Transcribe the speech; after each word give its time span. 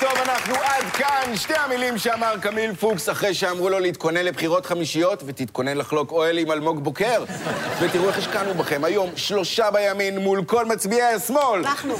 טוב, 0.00 0.10
אנחנו 0.24 0.54
עד 0.54 0.84
כאן. 0.92 1.36
שתי 1.36 1.54
המילים 1.54 1.98
שאמר 1.98 2.34
קמיל 2.40 2.74
פוקס 2.74 3.08
אחרי 3.08 3.34
שאמרו 3.34 3.68
לו 3.68 3.78
להתכונן 3.78 4.24
לבחירות 4.24 4.66
חמישיות 4.66 5.22
ותתכונן 5.26 5.76
לחלוק 5.76 6.12
אוהל 6.12 6.38
עם 6.38 6.50
אלמוג 6.50 6.84
בוקר. 6.84 7.24
ותראו 7.80 8.08
איך 8.08 8.18
השקענו 8.18 8.54
בכם 8.54 8.84
היום, 8.84 9.10
שלושה 9.16 9.70
בימין 9.70 10.18
מול 10.18 10.44
כל 10.44 10.64
מצביעי 10.64 11.02
השמאל. 11.02 11.60
אנחנו. 11.60 11.94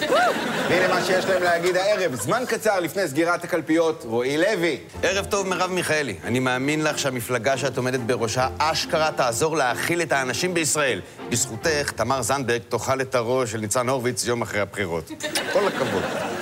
והנה 0.69 0.95
מה 0.95 1.05
שיש 1.05 1.25
להם 1.25 1.43
להגיד 1.43 1.77
הערב. 1.77 2.15
זמן 2.15 2.43
קצר 2.49 2.81
לפני 2.81 3.09
סגירת 3.09 3.45
הקלפיות, 3.45 4.05
רועי 4.07 4.39
לוי. 4.39 4.79
ערב 5.03 5.25
טוב, 5.25 5.47
מרב 5.47 5.71
מיכאלי. 5.71 6.15
אני 6.25 6.39
מאמין 6.39 6.85
לך 6.85 6.99
שהמפלגה 6.99 7.57
שאת 7.57 7.77
עומדת 7.77 8.01
בראשה 8.01 8.49
אשכרה 8.59 9.11
תעזור 9.13 9.57
להאכיל 9.57 10.03
את 10.03 10.13
האנשים 10.13 10.55
בישראל. 10.55 11.01
בזכותך, 11.29 11.93
תמר 11.97 12.23
זנדברג 12.23 12.61
תאכל 12.69 13.01
את 13.01 13.15
הראש 13.15 13.53
של 13.53 13.59
ניצן 13.59 13.89
הורוביץ 13.89 14.25
יום 14.25 14.43
אחרי 14.43 14.61
הבחירות. 14.61 15.11
כל 15.53 15.69
הכבוד. 15.69 16.38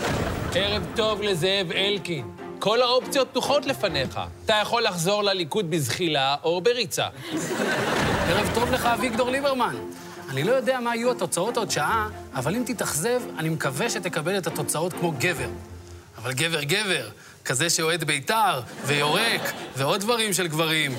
ערב 0.58 0.86
טוב 0.94 1.22
לזאב 1.22 1.72
אלקין. 1.72 2.30
כל 2.58 2.82
האופציות 2.82 3.28
פתוחות 3.30 3.66
לפניך. 3.66 4.20
אתה 4.44 4.58
יכול 4.62 4.82
לחזור 4.82 5.22
לליכוד 5.22 5.70
בזחילה 5.70 6.36
או 6.44 6.60
בריצה. 6.60 7.06
ערב 8.28 8.50
טוב 8.54 8.72
לך, 8.72 8.86
אביגדור 8.86 9.30
ליברמן. 9.30 9.76
אני 10.30 10.44
לא 10.44 10.52
יודע 10.52 10.80
מה 10.80 10.96
יהיו 10.96 11.10
התוצאות 11.10 11.56
עוד 11.56 11.70
שעה, 11.70 12.08
אבל 12.34 12.54
אם 12.56 12.62
תתאכזב, 12.66 13.20
אני 13.38 13.48
מקווה 13.48 13.90
שתקבל 13.90 14.38
את 14.38 14.46
התוצאות 14.46 14.92
כמו 14.92 15.12
גבר. 15.18 15.48
אבל 16.18 16.32
גבר 16.32 16.62
גבר, 16.62 17.08
כזה 17.44 17.70
שאוהד 17.70 18.04
בית"ר, 18.04 18.60
ויורק, 18.84 19.52
ועוד 19.76 20.00
דברים 20.00 20.32
של 20.32 20.46
גברים. 20.46 20.92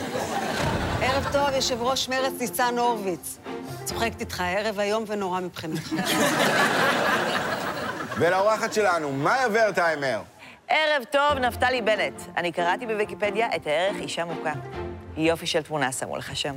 ערב 1.02 1.28
טוב, 1.32 1.50
יושב 1.56 1.82
ראש 1.82 2.10
מרצ 2.10 2.34
ניצן 2.40 2.78
הורוביץ. 2.78 3.38
צוחקת 3.86 4.20
איתך, 4.20 4.44
ערב 4.46 4.80
איום 4.80 5.04
ונורא 5.08 5.40
מבחינתך. 5.40 5.94
ולאורחת 8.20 8.74
שלנו, 8.74 9.12
מאיה 9.12 9.48
ורטהיימר. 9.52 10.20
ערב 10.68 11.04
טוב, 11.12 11.40
נפתלי 11.40 11.82
בנט. 11.82 12.22
אני 12.38 12.52
קראתי 12.52 12.86
בוויקיפדיה 12.86 13.48
את 13.56 13.68
הערך 13.68 13.96
אישה 14.00 14.26
מוכה. 14.26 14.54
יופי 15.18 15.48
של 15.48 15.62
תמונה 15.62 15.92
שמו 15.92 16.18
לך 16.18 16.36
שם. 16.36 16.56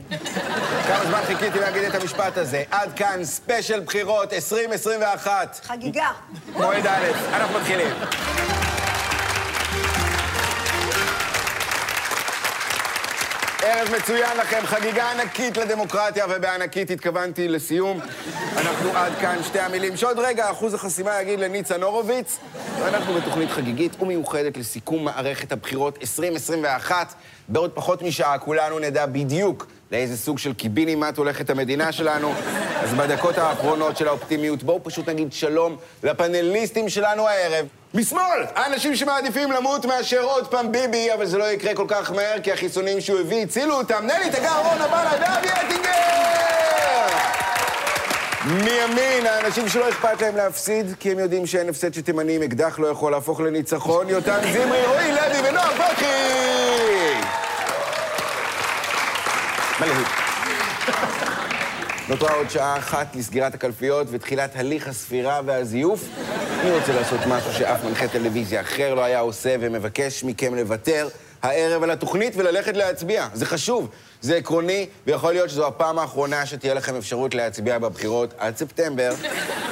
כמה 0.89 1.05
זמן 1.07 1.21
חיכיתי 1.27 1.59
להגיד 1.59 1.83
את 1.83 1.95
המשפט 1.95 2.37
הזה. 2.37 2.63
עד 2.71 2.93
כאן 2.97 3.25
ספיישל 3.25 3.81
בחירות 3.81 4.33
2021. 4.33 5.61
חגיגה. 5.65 6.09
מועד 6.53 6.87
א', 6.87 7.35
אנחנו 7.35 7.59
מתחילים. 7.59 7.95
ערב 13.63 13.89
מצוין 13.97 14.37
לכם, 14.37 14.61
חגיגה 14.65 15.11
ענקית 15.11 15.57
לדמוקרטיה, 15.57 16.27
ובענקית 16.29 16.91
התכוונתי 16.91 17.49
לסיום. 17.49 18.01
אנחנו 18.57 18.91
עד 18.95 19.13
כאן 19.21 19.43
שתי 19.43 19.61
המילים 19.61 19.97
שעוד 19.97 20.19
רגע 20.19 20.51
אחוז 20.51 20.75
החסימה 20.75 21.23
יגיד 21.23 21.41
לניצן 21.41 21.83
הורוביץ. 21.83 22.39
ואנחנו 22.81 23.15
בתוכנית 23.15 23.51
חגיגית 23.51 24.03
ומיוחדת 24.03 24.57
לסיכום 24.57 25.05
מערכת 25.05 25.53
הבחירות 25.53 25.99
2021. 26.01 27.15
בעוד 27.49 27.71
פחות 27.75 28.03
משעה 28.03 28.39
כולנו 28.39 28.79
נדע 28.79 29.07
בדיוק 29.07 29.67
לאיזה 29.93 30.17
סוג 30.17 30.39
של 30.39 30.55
קיבינימט 30.55 31.17
הולכת 31.17 31.51
המדינה 31.51 31.93
שלנו. 31.93 32.33
אז 32.83 32.95
בדקות 32.95 33.39
האחרונות 33.39 33.97
של 33.97 34.09
האופטימיות, 34.09 34.63
בואו 34.63 34.81
פשוט 34.83 35.09
נגיד 35.09 35.33
שלום 35.33 35.77
לפאנליסטים 36.03 36.89
שלנו 36.89 37.29
הערב. 37.29 37.67
משמאל, 37.95 38.45
האנשים 38.55 38.97
שמעדיפים 38.97 39.53
למות 39.53 39.85
מאשר 39.85 40.23
עוד 40.23 40.47
פעם 40.47 40.73
ביבי, 40.73 41.13
אבל 41.15 41.27
זה 41.27 41.39
לא 41.39 41.45
יקרה 41.45 41.75
כל 41.75 41.85
כך 41.89 42.11
מהר, 42.11 42.41
כי 42.43 42.53
החיסונים 42.53 43.01
שהוא 43.01 43.21
הביא 43.21 43.43
הצילו 43.43 43.75
אותם. 43.75 44.05
נלי 44.07 44.31
תגר, 44.31 44.59
רונה 44.65 44.89
בלה, 44.89 45.11
דבי 45.17 45.49
אטינגר! 45.49 45.91
מימין, 48.45 49.27
האנשים 49.27 49.69
שלא 49.69 49.89
אכפת 49.89 50.23
להם 50.23 50.37
להפסיד, 50.37 50.95
כי 51.01 51.13
הם 51.13 51.19
יודעים 51.19 51.47
שאין 51.47 51.69
הפסד 51.69 51.95
שתימני 51.95 52.37
עם 52.37 52.43
אקדח 52.43 52.79
לא 52.79 52.87
יכול 52.87 53.13
להפוך 53.13 53.41
לניצחון. 53.41 54.09
יותם 54.09 54.39
זמרי, 54.53 54.87
רועי 54.87 55.13
לוי 55.13 55.49
ונועה 55.49 55.71
פרחי! 55.77 56.07
מלהיב. 59.81 60.20
נותרה 62.11 62.35
עוד 62.35 62.51
שעה 62.51 62.79
אחת 62.79 63.17
לסגירת 63.17 63.55
הקלפיות 63.55 64.07
ותחילת 64.11 64.57
הליך 64.57 64.89
הספירה 64.89 65.41
והזיוף. 65.45 66.09
אני 66.61 66.71
רוצה 66.71 66.93
לעשות 66.93 67.21
משהו 67.29 67.53
שאף 67.53 67.85
מנחה 67.85 68.09
טלוויזיה 68.09 68.61
אחר 68.61 68.95
לא 68.95 69.05
היה 69.05 69.21
עושה 69.21 69.57
ומבקש 69.61 70.25
מכם 70.25 70.55
לוותר 70.55 71.09
הערב 71.43 71.83
על 71.83 71.91
התוכנית 71.91 72.33
וללכת 72.37 72.77
להצביע. 72.77 73.29
זה 73.35 73.47
חשוב, 73.47 73.89
זה 74.21 74.37
עקרוני, 74.37 74.87
ויכול 75.07 75.33
להיות 75.33 75.51
שזו 75.51 75.67
הפעם 75.67 75.99
האחרונה 75.99 76.47
שתהיה 76.47 76.75
לכם 76.75 76.97
אפשרות 76.97 77.35
להצביע 77.35 77.79
בבחירות 77.79 78.35
עד 78.39 78.57
ספטמבר. 78.57 79.15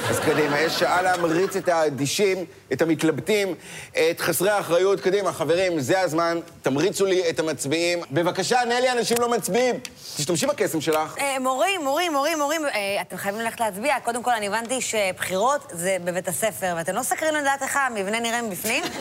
אז 0.09 0.19
קדימה, 0.19 0.59
יש 0.59 0.79
שעה 0.79 1.01
להמריץ 1.01 1.55
את 1.55 1.67
האדישים, 1.67 2.45
את 2.73 2.81
המתלבטים, 2.81 3.55
את 3.91 4.19
חסרי 4.19 4.49
האחריות. 4.49 4.99
קדימה, 4.99 5.33
חברים, 5.33 5.79
זה 5.79 6.01
הזמן, 6.01 6.39
תמריצו 6.61 7.05
לי 7.05 7.29
את 7.29 7.39
המצביעים. 7.39 7.99
בבקשה, 8.11 8.59
נלי, 8.65 8.91
אנשים 8.91 9.17
לא 9.19 9.29
מצביעים. 9.29 9.75
תשתמשי 10.17 10.45
בקסם 10.45 10.81
שלך. 10.81 11.17
אה, 11.19 11.39
מורים, 11.39 11.81
מורים, 11.83 12.11
מורים, 12.11 12.37
מורים, 12.37 12.65
אה, 12.65 13.01
אתם 13.01 13.17
חייבים 13.17 13.41
ללכת 13.41 13.59
להצביע. 13.59 13.99
קודם 14.03 14.23
כל, 14.23 14.31
אני 14.31 14.47
הבנתי 14.47 14.81
שבחירות 14.81 15.67
זה 15.71 15.97
בבית 16.03 16.27
הספר, 16.27 16.73
ואתם 16.77 16.95
לא 16.95 17.03
סקרים 17.03 17.35
לדעת 17.35 17.61
איך 17.61 17.77
המבנה 17.77 18.19
נראה 18.19 18.41
מבפנים? 18.41 18.83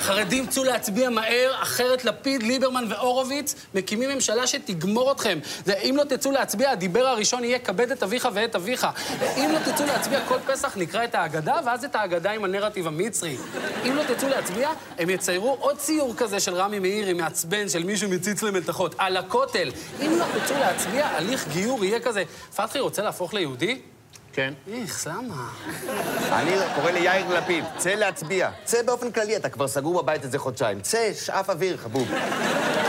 חרדים, 0.00 0.46
צאו 0.46 0.64
להצביע 0.64 1.10
מהר, 1.10 1.52
אחרת 1.62 2.04
לפיד, 2.04 2.42
ליברמן 2.42 2.84
והורוביץ 2.88 3.54
מקימים 3.74 4.10
ממשלה 4.10 4.46
שתגמור 4.46 5.12
אתכם. 5.12 5.38
זה, 5.64 5.74
אם 5.74 5.96
לא 5.96 6.04
תצאו 6.04 6.30
להצביע, 6.30 6.70
הדיבר 6.70 7.06
הראשון 7.06 7.44
יהיה 7.44 7.58
כבד 7.58 7.90
את 7.90 8.02
אביך 8.02 8.28
ואת 8.32 8.56
אביך. 8.56 8.86
אם 9.36 9.50
לא 9.52 9.58
תצאו 9.72 9.79
להצביע 9.86 10.20
כל 10.28 10.38
פסח, 10.46 10.76
נקרא 10.76 11.04
את 11.04 11.14
ההגדה, 11.14 11.60
ואז 11.66 11.84
את 11.84 11.94
ההגדה 11.94 12.30
עם 12.30 12.44
הנרטיב 12.44 12.86
המצרי. 12.86 13.36
אם 13.88 13.96
לא 13.96 14.02
תצאו 14.02 14.28
להצביע, 14.28 14.70
הם 14.98 15.10
יציירו 15.10 15.56
עוד 15.60 15.76
ציור 15.76 16.14
כזה 16.16 16.40
של 16.40 16.54
רמי 16.54 16.78
מאירי 16.78 17.12
מעצבן, 17.12 17.68
של 17.68 17.84
מישהו 17.84 18.10
מציץ 18.10 18.42
למלתחות, 18.42 18.94
על 18.98 19.16
הכותל. 19.16 19.70
אם 20.00 20.12
לא 20.18 20.24
תצאו 20.24 20.58
להצביע, 20.58 21.06
הליך 21.06 21.48
גיור 21.48 21.84
יהיה 21.84 22.00
כזה, 22.00 22.22
פתחי 22.56 22.80
רוצה 22.80 23.02
להפוך 23.02 23.34
ליהודי? 23.34 23.80
כן. 24.32 24.54
איך, 24.72 25.06
למה? 25.06 25.48
אני 26.32 26.50
קורא 26.74 26.90
ליאיר 26.90 27.38
לפיד, 27.38 27.64
צא 27.76 27.94
להצביע. 27.94 28.50
צא 28.64 28.82
באופן 28.82 29.10
כללי, 29.12 29.36
אתה 29.36 29.48
כבר 29.48 29.68
סגור 29.68 30.02
בבית 30.02 30.24
איזה 30.24 30.38
חודשיים. 30.38 30.80
צא, 30.80 31.12
שאף 31.14 31.50
אוויר, 31.50 31.76
חבוב. 31.76 32.08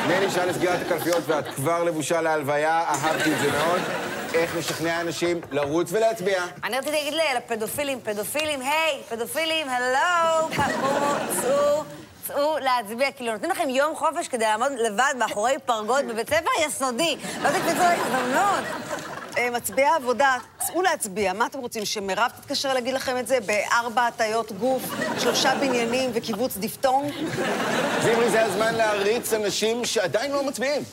נלי 0.08 0.32
שעה 0.32 0.46
לסגירת 0.46 0.80
הקלפיות 0.86 1.24
ואת 1.28 1.46
כבר 1.56 1.84
לבושה 1.84 2.22
להלוויה, 2.22 2.80
אהבתי 2.80 3.34
את 3.34 3.40
זה 3.40 3.52
מאוד. 3.52 3.82
איך 4.34 4.58
לשכנע 4.58 5.02
אנשים 5.02 5.42
לרוץ 5.52 5.92
ולהצביע. 5.92 6.44
אני 6.64 6.78
רציתי 6.78 6.92
להגיד 6.92 7.14
לפדופילים, 7.38 8.00
פדופילים, 8.04 8.62
היי, 8.62 9.02
פדופילים, 9.10 9.70
הלו, 9.70 10.48
קומו, 10.56 11.16
צאו. 11.42 12.01
צאו 12.32 12.58
להצביע, 12.60 13.12
כאילו 13.12 13.32
נותנים 13.32 13.52
לכם 13.52 13.70
יום 13.70 13.96
חופש 13.96 14.28
כדי 14.28 14.46
לעמוד 14.46 14.72
לבד 14.72 15.14
מאחורי 15.20 15.54
פרגוד 15.66 16.06
בבית 16.08 16.30
ספר 16.30 16.50
יסודי. 16.66 17.16
לא 17.44 17.50
תקפצו 17.50 17.80
להזדמנות. 17.80 18.64
אה, 19.38 19.50
מצביעי 19.50 19.88
העבודה, 19.88 20.38
צאו 20.68 20.82
להצביע. 20.82 21.34
מה 21.34 21.46
אתם 21.46 21.60
רוצים, 21.60 21.86
שמירב 21.86 22.32
תתקשר 22.42 22.74
להגיד 22.74 22.94
לכם 22.94 23.18
את 23.18 23.28
זה 23.28 23.38
בארבע 23.46 24.08
הטיות 24.08 24.52
גוף, 24.52 24.84
שלושה 25.20 25.56
בניינים 25.56 26.12
וקיבוץ 26.14 26.58
דיפטונג? 26.58 27.14
זה 28.02 28.10
מה 28.10 28.18
זה, 28.18 28.30
זה 28.30 28.46
הזמן 28.46 28.76
להריץ 28.76 29.34
אנשים 29.34 29.86
שעדיין 29.86 30.32
לא 30.32 30.44
מצביעים. 30.44 30.84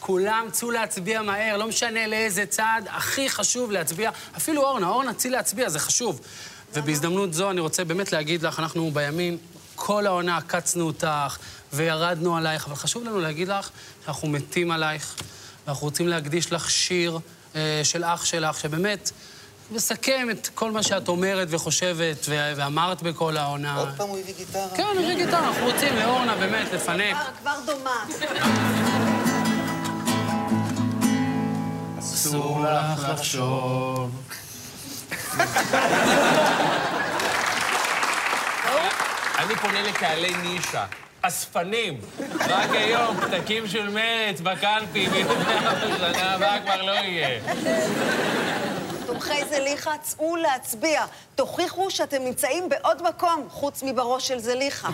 כולם 0.00 0.48
צאו 0.52 0.70
להצביע 0.70 1.22
מהר, 1.22 1.56
לא 1.56 1.66
משנה 1.66 2.06
לאיזה 2.06 2.46
צד, 2.46 2.88
הכי 2.90 3.28
חשוב 3.28 3.70
להצביע. 3.70 4.10
אפילו 4.36 4.62
אורנה, 4.62 4.88
אורנה, 4.88 5.14
צאי 5.14 5.30
להצביע, 5.30 5.68
זה 5.68 5.78
חשוב. 5.78 6.20
ובהזדמנות 6.74 7.34
זו 7.34 7.50
אני 7.50 7.60
רוצה 7.60 7.84
באמת 7.84 8.12
להגיד 8.12 8.42
לך, 8.42 8.58
אנחנו 8.58 8.90
בימין, 8.90 9.36
כל 9.78 10.06
העונה 10.06 10.36
עקצנו 10.36 10.86
אותך 10.86 11.36
וירדנו 11.72 12.36
עלייך, 12.36 12.66
אבל 12.66 12.74
חשוב 12.76 13.04
לנו 13.04 13.20
להגיד 13.20 13.48
לך 13.48 13.70
שאנחנו 14.04 14.28
מתים 14.28 14.70
עלייך, 14.70 15.14
ואנחנו 15.66 15.86
רוצים 15.86 16.08
להקדיש 16.08 16.52
לך 16.52 16.70
שיר 16.70 17.18
אה, 17.56 17.80
של 17.84 18.04
אח 18.04 18.24
שלך, 18.24 18.60
שבאמת 18.60 19.10
מסכם 19.70 20.28
את 20.30 20.48
כל 20.54 20.70
מה 20.70 20.82
שאת 20.82 21.08
אומרת 21.08 21.48
וחושבת 21.50 22.26
ו- 22.28 22.52
ואמרת 22.56 23.02
בכל 23.02 23.36
העונה. 23.36 23.76
עוד 23.76 23.88
פעם 23.96 24.08
הוא 24.08 24.18
הביא 24.18 24.34
גיטרה? 24.38 24.66
כן, 24.76 24.82
הוא 24.82 25.04
הביא 25.04 25.14
גיטרה, 25.24 25.48
אנחנו 25.48 25.66
רוצים 25.66 25.96
לאורנה 25.96 26.36
באמת 26.36 26.72
לפנק. 26.72 27.16
כבר, 27.16 27.54
כבר 27.64 27.74
דומעת. 27.74 28.08
אסור 31.98 32.64
לך 32.64 33.08
לחשוב. 33.08 34.10
אני 39.38 39.56
פונה 39.56 39.82
לקהלי 39.82 40.32
נישה. 40.42 40.84
אספנים, 41.22 42.00
רק 42.40 42.70
היום, 42.70 43.16
פתקים 43.20 43.66
של 43.66 43.88
מרץ 43.88 44.40
בקלפי, 44.40 45.08
בשנה 45.08 46.34
הבאה 46.34 46.60
כבר 46.60 46.82
לא 46.82 46.92
יהיה. 46.92 47.40
תומכי 49.06 49.44
זליכה, 49.50 49.90
צאו 50.02 50.36
להצביע. 50.36 51.04
תוכיחו 51.34 51.90
שאתם 51.90 52.24
נמצאים 52.24 52.68
בעוד 52.68 53.02
מקום, 53.08 53.46
חוץ 53.50 53.82
מבראש 53.82 54.28
של 54.28 54.38
זליכה. 54.38 54.88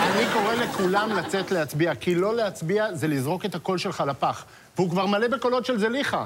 אני 0.00 0.24
קורא 0.32 0.54
לכולם 0.54 1.12
לצאת 1.12 1.50
להצביע, 1.50 1.94
כי 1.94 2.14
לא 2.14 2.36
להצביע 2.36 2.94
זה 2.94 3.08
לזרוק 3.08 3.44
את 3.44 3.54
הקול 3.54 3.78
שלך 3.78 4.02
לפח. 4.06 4.44
והוא 4.76 4.90
כבר 4.90 5.06
מלא 5.06 5.28
בקולות 5.28 5.64
של 5.66 5.78
זליכה. 5.78 6.24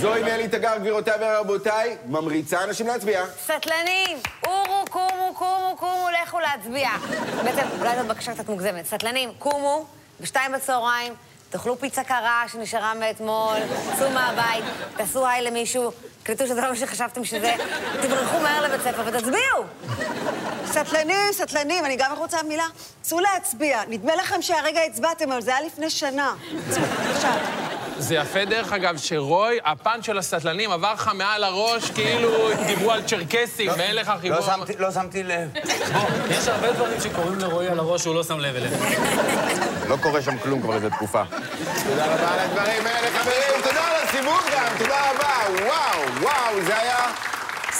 זוהי 0.00 0.22
נלי 0.22 0.48
תגר, 0.48 0.78
גבירותיי 0.78 1.14
ורבותיי, 1.20 1.96
ממריצה 2.06 2.64
אנשים 2.64 2.86
להצביע. 2.86 3.24
סטלנים, 3.44 4.18
אורו, 4.46 4.84
קומו, 4.90 5.34
קומו, 5.34 5.76
קומו, 5.78 6.08
לכו 6.22 6.40
להצביע. 6.40 6.88
בעצם, 7.44 7.66
אולי 7.80 7.96
זאת 7.96 8.06
בקשה 8.06 8.34
קצת 8.34 8.48
מוגזמת. 8.48 8.86
סטלנים, 8.86 9.30
קומו, 9.38 9.86
בשתיים 10.20 10.52
בצהריים, 10.52 11.14
תאכלו 11.50 11.78
פיצה 11.78 12.04
קרה 12.04 12.44
שנשארה 12.52 12.94
מאתמול, 12.94 13.56
צאו 13.98 14.10
מהבית, 14.10 14.64
תעשו 14.96 15.26
היי 15.26 15.42
למישהו, 15.42 15.92
קלטו 16.22 16.46
שזה 16.46 16.60
לא 16.60 16.68
מה 16.68 16.76
שחשבתם 16.76 17.24
שזה, 17.24 17.54
תברחו 18.02 18.40
מהר 18.40 18.62
לבית 18.62 18.80
ספר 18.80 19.02
ותצביעו. 19.06 19.62
סטלנים, 20.66 21.32
סטלנים, 21.32 21.84
אני 21.84 21.96
גם 21.96 22.12
רוצה 22.18 22.42
מילה. 22.42 22.66
צאו 23.02 23.20
להצביע. 23.20 23.80
נדמה 23.88 24.16
לכם 24.16 24.42
שהרגע 24.42 24.80
הצבעתם, 24.82 25.32
אבל 25.32 25.40
זה 25.42 25.56
היה 25.56 25.66
לפני 25.66 25.90
שנה. 25.90 26.34
צאו, 26.70 26.82
עכשיו. 27.14 27.38
זה 27.98 28.14
יפה, 28.14 28.44
דרך 28.44 28.72
אגב, 28.72 28.96
שרוי, 28.96 29.58
הפן 29.64 30.02
של 30.02 30.18
הסטלנים 30.18 30.70
עבר 30.70 30.92
לך 30.92 31.10
מעל 31.14 31.44
הראש, 31.44 31.90
כאילו 31.90 32.28
דיברו 32.66 32.92
על 32.92 33.02
צ'רקסים, 33.02 33.70
ואין 33.76 33.96
לך 33.96 34.12
חיבור. 34.20 34.38
לא 34.78 34.90
שמתי, 34.90 35.22
לא 35.22 35.34
לב. 35.34 35.50
יש 36.30 36.48
הרבה 36.48 36.72
דברים 36.72 37.00
שקורים 37.00 37.38
לרועי 37.38 37.68
על 37.68 37.78
הראש 37.78 38.02
שהוא 38.02 38.14
לא 38.14 38.24
שם 38.24 38.38
לב 38.38 38.56
אליהם. 38.56 38.80
לא 39.88 39.96
קורה 40.02 40.22
שם 40.22 40.38
כלום 40.38 40.62
כבר 40.62 40.74
איזה 40.74 40.90
תקופה. 40.90 41.22
תודה 41.88 42.06
רבה 42.06 42.32
על 42.32 42.38
הדברים 42.38 42.86
האלה, 42.86 43.18
חברים. 43.18 43.62
תודה 43.62 43.84
על 43.84 44.02
הסיבוב 44.08 44.40
גם, 44.56 44.66
תודה 44.78 45.10
רבה. 45.10 45.62
וואו, 45.66 46.22
וואו, 46.22 46.64
זה 46.64 46.78
היה 46.78 46.96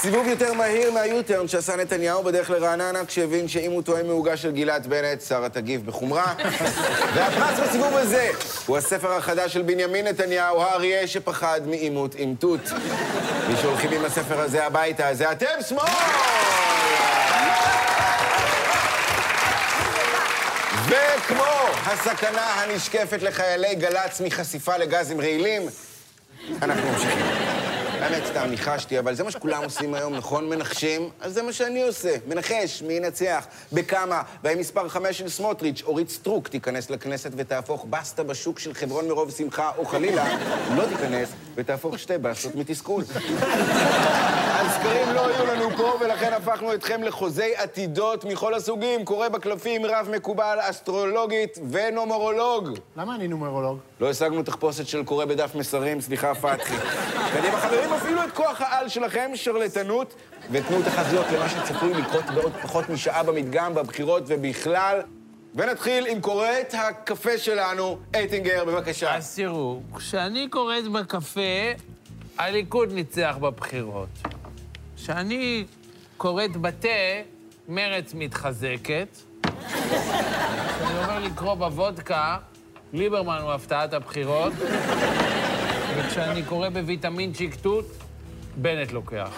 סיבוב 0.07 0.27
יותר 0.29 0.53
מהיר 0.53 0.91
מהיוטרן 0.93 1.49
שעשה 1.49 1.77
נתניהו 1.77 2.23
בדרך 2.23 2.51
לרעננה, 2.51 3.05
כשהבין 3.05 3.49
שאם 3.49 3.71
הוא 3.73 3.83
טועם 3.83 4.07
מעוגה 4.07 4.37
של 4.37 4.53
גלעד 4.53 4.87
בנט, 4.87 5.21
שרה 5.29 5.49
תגיב 5.49 5.87
בחומרה. 5.87 6.35
והפרס 7.15 7.61
בסיבוב 7.61 7.97
הזה 7.97 8.31
הוא 8.67 8.77
הספר 8.77 9.13
החדש 9.13 9.53
של 9.53 9.63
בנימין 9.63 10.07
נתניהו, 10.07 10.63
האריה 10.63 11.07
שפחד 11.07 11.61
מעימות 11.67 12.15
עם 12.19 12.35
תות. 12.39 12.61
מי 13.49 13.57
שהולכים 13.63 13.93
עם 13.93 14.05
הספר 14.05 14.41
הזה 14.41 14.67
הביתה 14.67 15.15
זה 15.15 15.33
אתם 15.33 15.47
שמאל! 15.69 15.83
וכמו 20.87 21.45
הסכנה 21.87 22.47
הנשקפת 22.47 23.23
לחיילי 23.23 23.75
גל"צ 23.75 24.21
מחשיפה 24.21 24.77
לגזים 24.77 25.21
רעילים, 25.21 25.63
אנחנו 26.63 26.91
ממשיכים. 26.93 27.66
האמת, 28.07 28.27
סתם 28.27 28.47
ניחשתי, 28.51 28.99
אבל 28.99 29.15
זה 29.15 29.25
מה 29.25 29.31
שכולם 29.31 29.65
עושים 29.65 29.95
היום, 29.95 30.15
נכון? 30.15 30.49
מנחשים? 30.49 31.11
אז 31.21 31.33
זה 31.35 31.43
מה 31.43 31.53
שאני 31.53 31.83
עושה. 31.83 32.17
מנחש, 32.27 32.83
מי 32.83 32.93
ינצח, 32.93 33.47
בכמה, 33.73 34.23
והאם 34.45 34.59
מספר 34.59 34.89
חמש 34.89 35.19
של 35.19 35.29
סמוטריץ', 35.29 35.83
אורית 35.87 36.11
סטרוק, 36.11 36.49
תיכנס 36.49 36.91
לכנסת 36.91 37.31
ותהפוך 37.37 37.87
בסטה 37.91 38.23
בשוק 38.23 38.59
של 38.59 38.75
חברון 38.75 39.09
מרוב 39.09 39.31
שמחה, 39.31 39.71
או 39.79 39.85
חלילה, 39.85 40.25
לא 40.77 40.85
תיכנס 40.89 41.29
ותהפוך 41.55 41.99
שתי 41.99 42.19
בסטות 42.19 42.55
מתסכול. 42.55 43.05
הסקרים 44.87 45.15
לא 45.15 45.21
יהיו 45.21 45.47
לנו 45.47 45.77
פה, 45.77 45.99
ולכן 46.01 46.33
הפכנו 46.33 46.75
אתכם 46.75 47.03
לחוזי 47.03 47.57
עתידות 47.57 48.25
מכל 48.25 48.55
הסוגים, 48.55 49.05
קורא 49.05 49.29
בקלפים, 49.29 49.87
רב 49.87 50.09
מקובל, 50.11 50.59
אסטרולוגית 50.61 51.59
ונומרולוג. 51.71 52.69
למה 52.97 53.15
אני 53.15 53.29
נומרולוג? 53.29 53.79
לא 54.01 54.11
השגנו 54.11 54.43
תחפושת 54.43 54.87
של 54.87 55.05
קורא 55.05 55.25
בדף 55.25 55.55
מסרים, 55.55 56.01
סליחה, 56.01 56.35
פתחי. 56.35 56.75
קדימה, 57.33 57.57
חברים, 57.61 57.93
הפעילו 57.93 58.25
את 58.25 58.33
כוח 58.33 58.61
העל 58.61 58.89
שלכם, 58.89 59.31
שרלטנות, 59.35 60.15
ותנו 60.51 60.83
תחזיות 60.83 61.27
למה 61.33 61.49
שצפוי 61.49 61.95
לקרות 61.95 62.25
בעוד 62.35 62.53
פחות 62.63 62.89
משעה 62.89 63.23
במדגם, 63.23 63.75
בבחירות 63.75 64.23
ובכלל. 64.27 65.01
ונתחיל 65.55 66.07
עם 66.07 66.21
קוראת 66.21 66.75
הקפה 66.79 67.39
שלנו, 67.39 67.99
אייטינגר, 68.15 68.65
בבקשה. 68.65 69.17
אז 69.17 69.37
תראו, 69.37 69.81
כשאני 69.97 70.49
קוראת 70.49 70.89
בקפה, 70.89 71.41
הליכוד 72.39 72.93
ניצח 72.93 73.37
בבחירות. 73.41 74.09
כשאני 74.97 75.65
קוראת 76.17 76.57
בתה, 76.57 76.89
מרץ 77.69 78.15
מתחזקת. 78.15 79.09
כשאני 79.43 80.99
אומר 81.05 81.19
לקרוא 81.19 81.55
בוודקה, 81.55 82.37
ליברמן 82.93 83.39
הוא 83.43 83.53
הפתעת 83.53 83.93
הבחירות. 83.93 84.53
וכשאני 85.97 86.43
קורא 86.43 86.69
בוויטמינצ'יק 86.69 87.55
תות, 87.55 87.85
בנט 88.57 88.93
לוקח. 88.93 89.31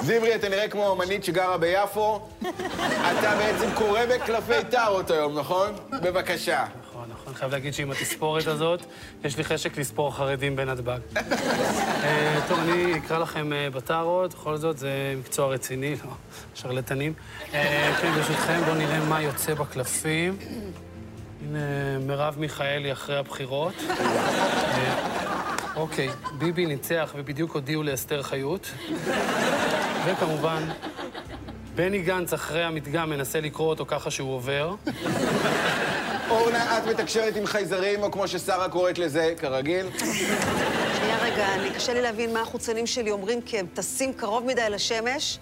זמרי, 0.00 0.34
אתה 0.34 0.48
נראה 0.48 0.68
כמו 0.68 0.92
אמנית 0.92 1.24
שגרה 1.24 1.58
ביפו. 1.58 2.28
אתה 2.40 3.36
בעצם 3.38 3.68
קורא 3.74 4.00
בקלפי 4.06 4.64
טארות 4.70 5.10
היום, 5.10 5.38
נכון? 5.38 5.74
בבקשה. 6.02 6.64
נכון. 7.32 7.40
חייב 7.40 7.52
להגיד 7.52 7.74
שעם 7.74 7.90
התספורת 7.90 8.46
הזאת, 8.46 8.80
יש 9.24 9.36
לי 9.36 9.44
חשק 9.44 9.78
לספור 9.78 10.16
חרדים 10.16 10.56
בנתב"ג. 10.56 10.98
אה, 11.16 12.40
טוב, 12.48 12.58
אני 12.58 12.98
אקרא 12.98 13.18
לכם 13.18 13.52
אה, 13.52 13.70
בטארות, 13.70 14.34
בכל 14.34 14.56
זאת 14.56 14.78
זה 14.78 15.14
מקצוע 15.18 15.48
רציני, 15.48 15.94
לא 16.04 16.10
שרלטנים. 16.54 17.12
אה, 17.54 17.94
כן, 18.02 18.12
ברשותכם, 18.14 18.60
בואו 18.64 18.74
נראה 18.74 19.00
מה 19.04 19.22
יוצא 19.22 19.54
בקלפים. 19.54 20.36
הנה, 21.42 21.58
מרב 22.06 22.34
מיכאלי 22.38 22.92
אחרי 22.92 23.16
הבחירות. 23.16 23.74
אוקיי, 25.76 26.08
ביבי 26.38 26.66
ניצח 26.66 27.12
ובדיוק 27.16 27.54
הודיעו 27.54 27.82
לאסתר 27.82 28.22
חיות. 28.22 28.70
וכמובן, 30.06 30.62
בני 31.74 32.02
גנץ 32.02 32.32
אחרי 32.32 32.64
המדגם 32.64 33.10
מנסה 33.10 33.40
לקרוא 33.40 33.68
אותו 33.68 33.86
ככה 33.86 34.10
שהוא 34.10 34.34
עובר. 34.34 34.74
אורנה, 36.30 36.78
את 36.78 36.86
מתקשרת 36.86 37.36
עם 37.36 37.46
חייזרים, 37.46 38.02
או 38.02 38.10
כמו 38.10 38.28
ששרה 38.28 38.68
קוראת 38.68 38.98
לזה, 38.98 39.34
כרגיל. 39.38 39.86
שנייה 39.98 41.18
רגע, 41.22 41.54
אני 41.54 41.70
קשה 41.70 41.94
לי 41.94 42.02
להבין 42.02 42.32
מה 42.32 42.40
החוצנים 42.40 42.86
שלי 42.86 43.10
אומרים, 43.10 43.42
כי 43.42 43.58
הם 43.58 43.66
טסים 43.74 44.12
קרוב 44.12 44.44
מדי 44.44 44.70
לשמש. 44.70 45.38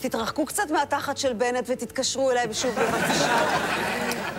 תתרחקו 0.00 0.46
קצת 0.46 0.70
מהתחת 0.70 1.16
של 1.16 1.32
בנט 1.32 1.64
ותתקשרו 1.66 2.30
אליי 2.30 2.54
שוב 2.54 2.74
בבקשה. 2.74 3.46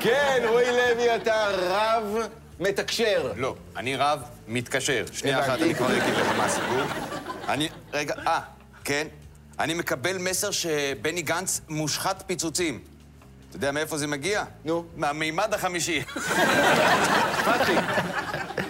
כן, 0.01 0.43
רועי 0.49 0.71
לוי, 0.71 1.15
אתה 1.15 1.45
רב 1.51 2.17
מתקשר. 2.59 3.31
לא, 3.35 3.55
אני 3.77 3.95
רב 3.95 4.21
מתקשר. 4.47 5.05
שנייה. 5.11 5.39
אחת, 5.39 5.61
אני 5.61 5.75
כבר 5.75 5.87
אגיד 5.87 6.13
לך 6.13 6.37
מה 6.37 6.45
הסיפור. 6.45 6.81
אני, 7.47 7.69
רגע, 7.93 8.13
אה, 8.27 8.39
כן. 8.83 9.07
אני 9.59 9.73
מקבל 9.73 10.17
מסר 10.17 10.51
שבני 10.51 11.21
גנץ 11.21 11.61
מושחת 11.69 12.23
פיצוצים. 12.27 12.79
אתה 13.49 13.55
יודע 13.55 13.71
מאיפה 13.71 13.97
זה 13.97 14.07
מגיע? 14.07 14.43
נו. 14.65 14.83
מהמימד 14.95 15.53
החמישי. 15.53 16.01
פתחי, 17.45 17.75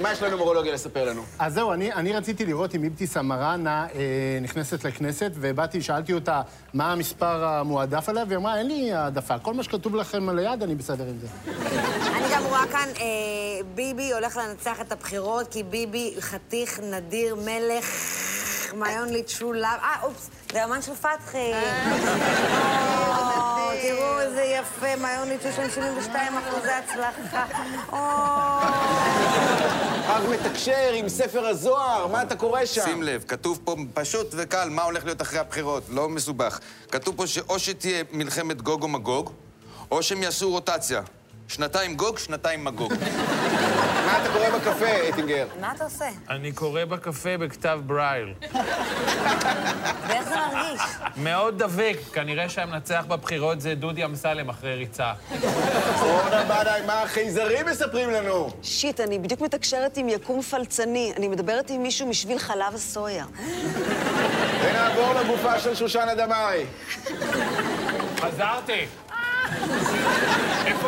מה 0.01 0.11
יש 0.11 0.21
לנומרולוגיה 0.23 0.73
לספר 0.73 1.05
לנו? 1.05 1.21
אז 1.39 1.53
זהו, 1.53 1.73
אני, 1.73 1.93
אני 1.93 2.13
רציתי 2.13 2.45
לראות 2.45 2.75
אם 2.75 2.83
אבתיסאם 2.83 3.27
מראענה 3.27 3.87
אה, 3.95 4.39
נכנסת 4.41 4.83
לכנסת, 4.83 5.31
ובאתי, 5.35 5.81
שאלתי 5.81 6.13
אותה 6.13 6.41
מה 6.73 6.91
המספר 6.91 7.45
המועדף 7.45 8.09
עליה, 8.09 8.23
והיא 8.27 8.37
אמרה, 8.37 8.57
אין 8.57 8.67
לי 8.67 8.93
העדפה, 8.93 9.39
כל 9.39 9.53
מה 9.53 9.63
שכתוב 9.63 9.95
לכם 9.95 10.29
על 10.29 10.39
היד, 10.39 10.63
אני 10.63 10.75
בסדר 10.75 11.03
עם 11.03 11.17
זה. 11.21 11.27
אני 12.15 12.25
גם 12.35 12.43
רואה 12.43 12.67
כאן, 12.71 12.89
אה, 12.99 13.03
ביבי 13.75 14.13
הולך 14.13 14.37
לנצח 14.37 14.81
את 14.81 14.91
הבחירות, 14.91 15.47
כי 15.51 15.63
ביבי 15.63 16.13
חתיך, 16.19 16.79
נדיר, 16.79 17.35
מלך, 17.35 17.85
מעיון 18.75 19.09
לצ'ולב. 19.09 19.63
אה, 19.63 19.95
אופס, 20.03 20.29
זה 20.51 20.65
אמן 20.65 20.81
של 20.81 20.95
פתחי. 20.95 21.51
או, 23.77 23.81
תראו 23.81 24.19
איזה 24.19 24.41
יפה, 24.41 24.95
מעיון 24.95 25.29
ליצ'ו 25.29 25.47
שם 25.55 25.69
72 25.69 26.33
אחוזי 26.37 26.69
הצלחה. 26.71 27.45
או, 27.91 27.97
רב 30.07 30.29
מתקשר 30.29 30.91
עם 30.93 31.09
ספר 31.09 31.45
הזוהר, 31.45 32.07
מה 32.07 32.21
אתה 32.21 32.35
קורא 32.35 32.65
שם? 32.65 32.81
שים 32.85 33.03
לב, 33.03 33.23
כתוב 33.27 33.59
פה 33.63 33.75
פשוט 33.93 34.27
וקל 34.37 34.69
מה 34.69 34.83
הולך 34.83 35.05
להיות 35.05 35.21
אחרי 35.21 35.39
הבחירות, 35.39 35.83
לא 35.89 36.09
מסובך. 36.09 36.59
כתוב 36.91 37.15
פה 37.17 37.27
שאו 37.27 37.59
שתהיה 37.59 38.03
מלחמת 38.11 38.61
גוג 38.61 38.83
או 38.83 38.87
מגוג, 38.87 39.31
או 39.91 40.03
שהם 40.03 40.23
יעשו 40.23 40.49
רוטציה. 40.49 41.01
שנתיים 41.47 41.95
גוג, 41.95 42.17
שנתיים 42.17 42.63
מגוג. 42.63 42.93
מה 44.05 44.19
אתה 44.21 44.29
קורא 44.33 44.49
בקפה, 44.49 44.85
אייטינגר? 44.85 45.47
מה 45.61 45.71
אתה 45.75 45.83
עושה? 45.83 46.05
אני 46.29 46.51
קורא 46.51 46.85
בקפה 46.85 47.37
בכתב 47.37 47.79
ברייל. 47.85 48.33
ואיך 50.07 50.29
זה 50.29 50.35
מרגיש? 50.35 50.81
מאוד 51.17 51.63
דבק, 51.63 51.97
כנראה 52.13 52.49
שהמנצח 52.49 53.05
בבחירות 53.07 53.61
זה 53.61 53.75
דודי 53.75 54.05
אמסלם 54.05 54.49
אחרי 54.49 54.75
ריצה. 54.75 55.13
אורנה 56.01 56.43
בנאי, 56.43 56.81
מה 56.87 57.01
החייזרים 57.01 57.65
מספרים 57.65 58.09
לנו? 58.09 58.49
שיט, 58.63 58.99
אני 58.99 59.19
בדיוק 59.19 59.41
מתקשרת 59.41 59.97
עם 59.97 60.09
יקום 60.09 60.41
פלצני. 60.41 61.13
אני 61.17 61.27
מדברת 61.27 61.69
עם 61.69 61.83
מישהו 61.83 62.07
משביל 62.07 62.39
חלב 62.39 62.75
הסויה. 62.75 63.25
ונעבור 64.63 65.13
לגופה 65.13 65.59
של 65.59 65.75
שושנה 65.75 66.15
דמארי. 66.15 66.65
חזרתי. 68.19 68.85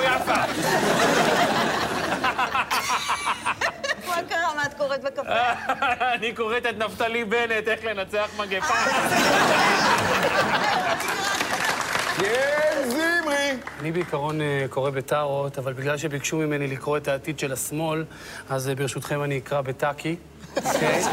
איפה 0.01 0.31
יפה? 0.31 0.33
מה 4.07 4.15
קרה? 4.29 4.53
מה 4.55 4.65
את 4.65 4.73
קוראת 4.73 5.03
בקפה? 5.03 5.51
אני 6.15 6.33
קוראת 6.35 6.65
את 6.65 6.77
נפתלי 6.77 7.23
בנט, 7.23 7.67
איך 7.67 7.85
לנצח 7.85 8.29
מגפה. 8.37 8.73
כן, 12.17 12.89
זמרי. 12.89 13.51
אני 13.79 13.91
בעיקרון 13.91 14.41
אה, 14.41 14.65
קורא 14.69 14.89
בטארות, 14.89 15.57
אבל 15.57 15.73
בגלל 15.73 15.97
שביקשו 15.97 16.37
ממני 16.37 16.67
לקרוא 16.67 16.97
את 16.97 17.07
העתיד 17.07 17.39
של 17.39 17.53
השמאל, 17.53 18.05
אז 18.49 18.69
אה, 18.69 18.75
ברשותכם 18.75 19.23
אני 19.23 19.37
אקרא 19.37 19.61
בטאקי. 19.61 20.15
אוקיי? 20.55 21.03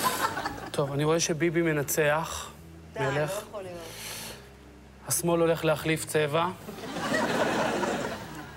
טוב, 0.70 0.92
אני 0.92 1.04
רואה 1.04 1.20
שביבי 1.20 1.62
מנצח. 1.62 2.50
די, 2.94 3.04
לא 3.04 3.10
מלך. 3.10 3.30
יכול 3.48 3.62
להיות. 3.62 3.78
השמאל 5.08 5.40
הולך 5.40 5.64
להחליף 5.64 6.04
צבע. 6.04 6.46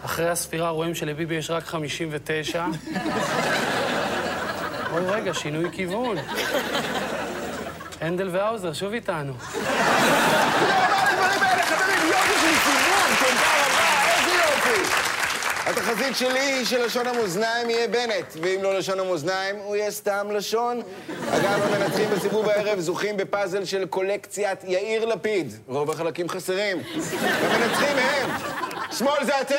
אחרי 0.06 0.30
הספירה 0.30 0.70
רואים 0.70 0.96
שלביבי 0.96 1.36
יש 1.36 1.50
רק 1.50 1.64
59. 1.64 2.66
אוי, 4.92 5.06
רגע, 5.06 5.34
שינוי 5.34 5.70
כיוון. 5.72 6.18
הנדל 8.02 8.30
והאוזר 8.32 8.74
שוב 8.74 8.94
איתנו. 8.94 9.34
איזה 14.08 14.32
יופי. 14.32 14.92
התחזית 15.66 16.16
שלי 16.16 16.40
היא 16.40 16.66
שלשון 16.66 17.08
המאזניים 17.08 17.70
יהיה 17.70 17.88
בנט, 17.88 18.34
ואם 18.42 18.60
לא 18.64 18.78
לשון 18.78 19.00
המאזניים, 19.00 19.56
הוא 19.56 19.76
יהיה 19.76 19.92
סתם 19.92 20.28
לשון. 20.32 20.82
אגב, 21.30 21.74
המנצחים 21.74 22.10
בסיבוב 22.10 22.50
הערב 22.50 22.80
זוכים 22.80 23.18
בפאזל 23.18 23.66
של 23.66 23.86
קולקציית 23.86 24.64
יאיר 24.64 25.06
לפיד. 25.06 25.54
רוב 25.68 25.92
החלקים 25.92 26.30
חסרים. 26.30 26.78
המנצחים 27.24 27.98
הם, 27.98 28.30
שמאל 28.98 29.26
זה 29.26 29.42
אתם! 29.42 29.56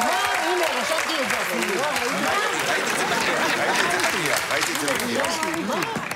מה, 0.00 0.10
הנה, 0.42 0.64
רשמתי 0.80 1.14
את 1.22 1.30
זה 1.30 1.36
אפילו. 1.36 1.82
ראיתי 4.50 4.72
את 4.72 4.80
זה 4.80 4.86
במליאה. 4.92 5.24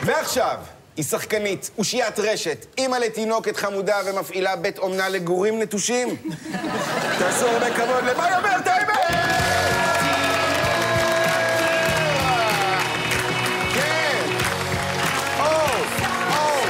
ועכשיו, 0.04 0.56
היא 0.96 1.04
שחקנית, 1.04 1.70
אושיית 1.78 2.18
רשת, 2.18 2.66
אימא 2.78 2.96
לתינוקת 2.96 3.56
חמודה 3.56 3.96
ומפעילה 4.06 4.56
בית 4.56 4.78
אומנה 4.78 5.08
לגורים 5.08 5.62
נטושים. 5.62 6.16
תעשו 7.18 7.46
הרבה 7.46 7.70
כבוד 7.74 8.04
למאיה 8.04 8.38
ורטהיימר! 8.42 8.92
כן! 13.74 14.24
או, 15.38 15.44
או. 15.44 16.62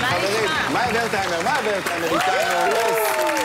חברים, 0.00 0.50
מאיה 0.72 1.02
ורטהיימר, 1.02 1.42
מאיה 1.42 1.58
ורטהיימר 1.64 2.06
איתנו, 2.06 2.76
יס. 2.76 3.42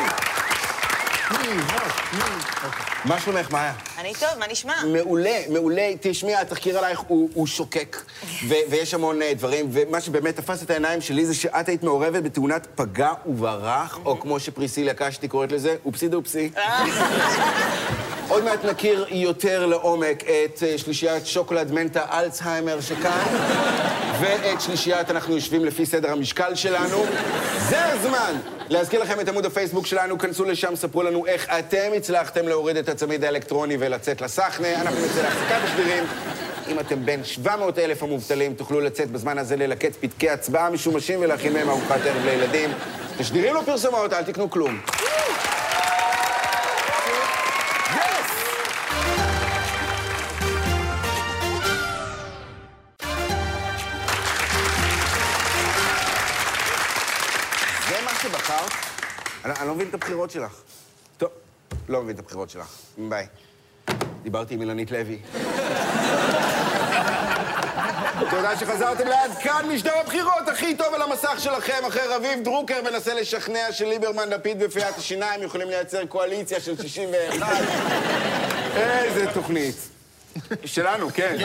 מה 3.06 3.20
שלומך, 3.20 3.52
מאיה? 3.52 3.74
אני 3.98 4.14
טוב, 4.20 4.30
מה 4.40 4.46
נשמע? 4.52 4.74
מעולה, 4.94 5.40
מעולה. 5.50 5.92
תשמעי, 6.02 6.36
התחקיר 6.36 6.78
עלייך 6.78 7.00
הוא, 7.00 7.30
הוא 7.34 7.48
שוקק, 7.48 7.98
ו- 8.48 8.54
ויש 8.70 8.94
המון 8.94 9.22
אה, 9.22 9.34
דברים, 9.34 9.70
ומה 9.72 10.02
שבאמת 10.02 10.36
תפס 10.36 10.64
את 10.64 10.70
העיניים 10.70 11.02
שלי 11.02 11.26
זה 11.26 11.36
שאת 11.36 11.68
היית 11.70 11.84
מעורבת 11.84 12.24
בתאונת 12.24 12.68
פגע 12.76 13.12
וברח, 13.26 14.00
או 14.06 14.20
כמו 14.20 14.40
שפריסיליה 14.40 14.94
קשתי 14.94 15.28
קוראת 15.28 15.52
לזה, 15.52 15.76
אופסי 15.86 16.08
דופסי. 16.08 16.50
עוד 18.28 18.44
מעט 18.44 18.66
נכיר 18.66 19.06
יותר 19.10 19.66
לעומק 19.66 20.24
את 20.24 20.64
אה, 20.64 20.78
שלישיית 20.78 21.28
שוקולד 21.28 21.72
מנטה 21.72 22.06
אלצהיימר 22.20 22.82
שכאן, 22.82 23.26
ואת 24.20 24.62
שלישיית 24.62 25.12
אנחנו 25.12 25.36
יושבים 25.36 25.66
לפי 25.66 25.86
סדר 25.86 26.12
המשקל 26.12 26.56
שלנו. 26.56 27.06
זה 27.70 27.86
הזמן 27.86 28.36
להזכיר 28.70 29.02
לכם 29.04 29.20
את 29.20 29.30
עמוד 29.30 29.46
הפייסבוק 29.46 29.86
שלנו, 29.86 30.18
כנסו 30.18 30.46
לשם, 30.46 30.76
ספרו 30.76 31.04
לנו 31.04 31.26
איך 31.26 31.48
אתם 31.60 31.92
הצלחתם 31.98 32.48
להוריד 32.48 32.78
את 32.78 32.90
הצמיד 32.90 33.24
האלקטרוני 33.24 33.78
ולצאת 33.80 34.22
לסחנה. 34.22 34.82
אנחנו 34.82 35.06
נצא 35.06 35.22
להפסקת 35.22 35.64
השבירים. 35.64 36.04
אם 36.68 36.80
אתם 36.80 37.06
בין 37.06 37.24
700 37.24 37.80
אלף 37.80 38.04
המובטלים, 38.04 38.54
תוכלו 38.54 38.82
לצאת 38.82 39.12
בזמן 39.12 39.38
הזה 39.38 39.56
ללקט 39.56 39.96
פתקי 40.00 40.30
הצבעה 40.30 40.70
משומשים 40.70 41.20
ולהכין 41.22 41.54
מהם 41.54 41.70
ארוחת 41.70 42.00
ערב 42.06 42.26
לילדים. 42.26 42.70
תשדירים 43.18 43.54
לו 43.54 43.66
פרסומות, 43.66 44.14
אל 44.14 44.24
תקנו 44.24 44.50
כלום. 44.50 44.80
לא 59.68 59.76
מבין 59.76 59.88
את 59.90 59.94
הבחירות 59.94 60.32
שלך. 60.32 60.62
טוב, 61.18 61.30
לא 61.90 62.04
מבין 62.04 62.16
את 62.16 62.20
הבחירות 62.20 62.50
שלך. 62.50 62.76
ביי. 62.98 63.28
דיברתי 64.24 64.54
עם 64.54 64.62
אילנית 64.62 64.92
לוי. 64.92 65.20
תודה 68.30 68.58
שחזרתם 68.58 69.08
לעד 69.08 69.32
כאן 69.44 69.66
משדר 69.74 69.98
הבחירות 69.98 70.48
הכי 70.48 70.76
טוב 70.76 70.94
על 70.94 71.02
המסך 71.02 71.36
שלכם, 71.38 71.86
אחרי 71.88 72.08
רביב 72.08 72.44
דרוקר 72.44 72.82
מנסה 72.84 73.14
לשכנע 73.14 73.72
שליברמן, 73.72 74.30
לפיד 74.30 74.58
ופיית 74.60 74.98
השיניים 74.98 75.44
יכולים 75.44 75.70
לייצר 75.70 76.06
קואליציה 76.06 76.60
של 76.60 76.82
61. 76.82 77.48
איזה 78.76 79.26
תוכנית. 79.34 79.76
שלנו, 80.66 81.10
כן. 81.14 81.36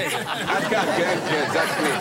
עד 0.48 0.62
כאן, 0.70 0.86
כן, 0.96 1.18
כן, 1.28 1.44
זה 1.52 1.62
התוכנית. 1.62 1.94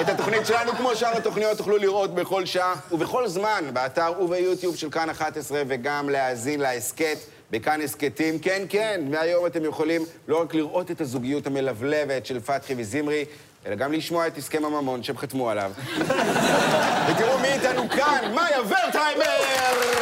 את 0.00 0.08
התוכנית 0.08 0.46
שלנו, 0.46 0.72
כמו 0.72 0.96
שאר 0.96 1.16
התוכניות, 1.16 1.58
תוכלו 1.58 1.76
לראות 1.76 2.14
בכל 2.14 2.46
שעה 2.46 2.74
ובכל 2.92 3.28
זמן, 3.28 3.64
באתר 3.72 4.12
וביוטיוב 4.20 4.76
של 4.76 4.90
כאן 4.90 5.10
11, 5.10 5.62
וגם 5.68 6.08
להאזין 6.08 6.60
להסכת 6.60 7.16
בכאן 7.50 7.80
הסכתים. 7.80 8.38
כן, 8.38 8.62
כן, 8.68 9.00
מהיום 9.10 9.46
אתם 9.46 9.64
יכולים 9.64 10.02
לא 10.28 10.40
רק 10.40 10.54
לראות 10.54 10.90
את 10.90 11.00
הזוגיות 11.00 11.46
המלבלבת 11.46 12.26
של 12.26 12.40
פתחי 12.40 12.74
וזמרי, 12.78 13.24
אלא 13.66 13.74
גם 13.74 13.92
לשמוע 13.92 14.26
את 14.26 14.38
הסכם 14.38 14.64
הממון 14.64 15.02
שהם 15.02 15.16
חתמו 15.16 15.50
עליו. 15.50 15.72
ותראו 17.08 17.38
מי 17.38 17.48
איתנו 17.48 17.88
כאן, 17.88 18.32
מאיה 18.34 18.60
ורטהיימר! 18.60 19.93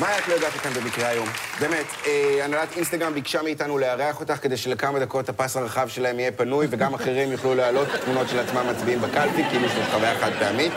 מאיה, 0.00 0.18
את 0.18 0.28
לא 0.28 0.34
הגעת 0.34 0.52
כאן 0.52 0.72
במקרה 0.72 1.08
היום. 1.08 1.28
באמת, 1.60 1.86
אה, 2.06 2.44
הנהלת 2.44 2.68
אינסטגרם 2.76 3.14
ביקשה 3.14 3.42
מאיתנו 3.42 3.78
לארח 3.78 4.20
אותך 4.20 4.34
כדי 4.42 4.56
שלכמה 4.56 4.98
דקות 4.98 5.28
הפס 5.28 5.56
הרחב 5.56 5.88
שלהם 5.88 6.18
יהיה 6.18 6.32
פנוי, 6.32 6.66
וגם 6.70 6.94
אחרים 6.94 7.32
יוכלו 7.32 7.54
להעלות 7.54 7.88
תמונות 8.04 8.28
של 8.28 8.38
עצמם 8.38 8.66
מצביעים 8.70 9.00
בקלפי, 9.00 9.42
כאילו 9.50 9.68
זאת 9.68 9.84
חוויה 9.92 10.20
חד 10.20 10.30
פעמית. 10.38 10.72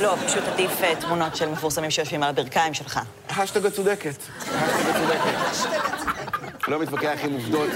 לא, 0.00 0.16
פשוט 0.26 0.44
עדיף 0.52 0.70
אה, 0.82 0.94
תמונות 1.00 1.36
של 1.36 1.48
מפורסמים 1.48 1.90
שיושבים 1.90 2.22
על 2.22 2.28
הברכיים 2.28 2.74
שלך. 2.74 3.00
השטג 3.30 3.66
הצודקת. 3.66 4.14
השטג 4.40 4.90
הצודקת. 4.90 5.68
לא 6.68 6.78
מתווכח 6.78 7.18
עם 7.24 7.32
עובדות. 7.32 7.70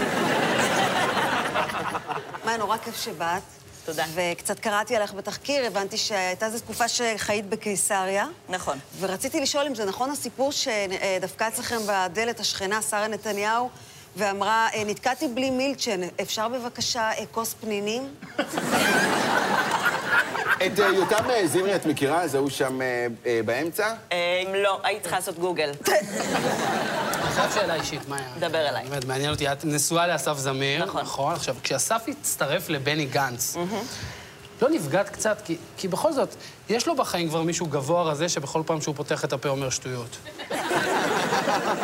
מאיה, 2.45 2.57
נורא 2.57 2.77
כיף 2.77 2.97
שבאת. 2.97 3.66
תודה. 3.87 4.05
וקצת 4.15 4.61
קראתי 4.61 4.97
עליך 4.97 5.13
בתחקיר, 5.15 5.67
הבנתי 5.67 5.97
שהייתה 5.97 6.47
איזו 6.47 6.59
תקופה 6.59 6.89
שחיית 6.89 7.49
בקיסריה. 7.49 8.27
נכון. 8.49 8.79
ורציתי 9.01 9.41
לשאול 9.41 9.67
אם 9.67 9.75
זה 9.75 9.85
נכון 9.85 10.11
הסיפור 10.11 10.53
שדפקה 10.53 11.49
אצלכם 11.49 11.77
בדלת 11.89 12.41
השכנה, 12.41 12.83
שרה 12.83 13.09
נתניהו, 13.09 13.71
ואמרה, 14.17 14.69
"אה, 14.75 14.85
נתקעתי 14.85 15.29
בלי 15.29 15.51
מילצ'ן, 15.51 16.01
אפשר 16.23 16.49
בבקשה 16.49 17.11
אה, 17.11 17.25
כוס 17.33 17.55
פנינים? 17.61 18.15
את 20.57 20.81
אה, 20.81 20.87
יותם 20.87 21.31
אה, 21.31 21.47
זמרי 21.47 21.77
את 21.77 21.87
מכירה? 21.87 22.29
זה 22.29 22.39
הוא 22.39 22.51
שם 22.51 22.81
אה, 22.83 23.41
באמצע? 23.45 23.95
אם 24.13 24.55
לא, 24.55 24.81
היית 24.85 25.03
צריכה 25.03 25.17
לעשות 25.17 25.39
גוגל. 25.39 25.71
עכשיו 27.29 27.51
שאלה 27.55 27.75
אישית, 27.75 28.09
מאיה. 28.09 28.29
דבר 28.39 28.69
אליי. 28.69 28.85
באמת, 28.89 29.05
מעניין 29.05 29.31
אותי, 29.31 29.53
את 29.53 29.65
נשואה 29.65 30.07
לאסף 30.07 30.39
זמיר. 30.39 30.85
נכון. 30.85 31.03
נכון. 31.03 31.33
עכשיו, 31.35 31.57
כשאסף 31.63 32.03
הצטרף 32.09 32.69
לבני 32.69 33.05
גנץ, 33.07 33.57
לא 34.63 34.69
נפגעת 34.69 35.09
קצת? 35.09 35.43
כי, 35.45 35.57
כי 35.77 35.89
בכל 35.89 36.13
זאת, 36.13 36.35
יש 36.69 36.87
לו 36.87 36.97
בחיים 36.97 37.29
כבר 37.29 37.43
מישהו 37.43 37.67
גבוה 37.67 38.03
רזה 38.03 38.29
שבכל 38.29 38.63
פעם 38.67 38.81
שהוא 38.81 38.95
פותח 38.95 39.25
את 39.25 39.33
הפה 39.33 39.49
אומר 39.49 39.71
שטויות. 39.71 40.17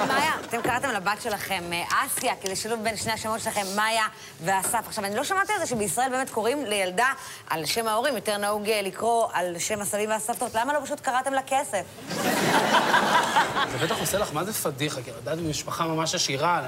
מאיה, 0.08 0.32
אתם 0.48 0.62
קראתם 0.62 0.90
לבת 0.90 1.22
שלכם 1.22 1.62
אה, 1.72 1.82
אסיה, 1.88 2.32
כדי 2.42 2.56
שילוב 2.56 2.82
בין 2.82 2.96
שני 2.96 3.12
השמות 3.12 3.40
שלכם, 3.40 3.62
מאיה 3.76 4.04
ואסף. 4.44 4.86
עכשיו, 4.86 5.04
אני 5.04 5.16
לא 5.16 5.24
שמעתי 5.24 5.52
על 5.52 5.58
זה 5.58 5.66
שבישראל 5.66 6.10
באמת 6.10 6.30
קוראים 6.30 6.64
לילדה 6.64 7.06
על 7.50 7.66
שם 7.66 7.88
ההורים, 7.88 8.14
יותר 8.14 8.36
נהוג 8.36 8.68
אה, 8.68 8.82
לקרוא 8.82 9.26
על 9.32 9.58
שם 9.58 9.80
הסבים 9.80 10.10
והסבתות. 10.10 10.54
למה 10.54 10.72
לא 10.72 10.78
פשוט 10.84 11.00
קראתם 11.00 11.32
לה 11.32 11.42
כסף? 11.46 11.82
זה 13.72 13.86
בטח 13.86 14.00
עושה 14.00 14.18
לך, 14.18 14.32
מה 14.32 14.44
זה 14.44 14.52
פדיחה? 14.52 15.02
כי 15.02 15.10
ילדת 15.10 15.38
במשפחה 15.38 15.86
ממש 15.86 16.14
עשירה, 16.14 16.62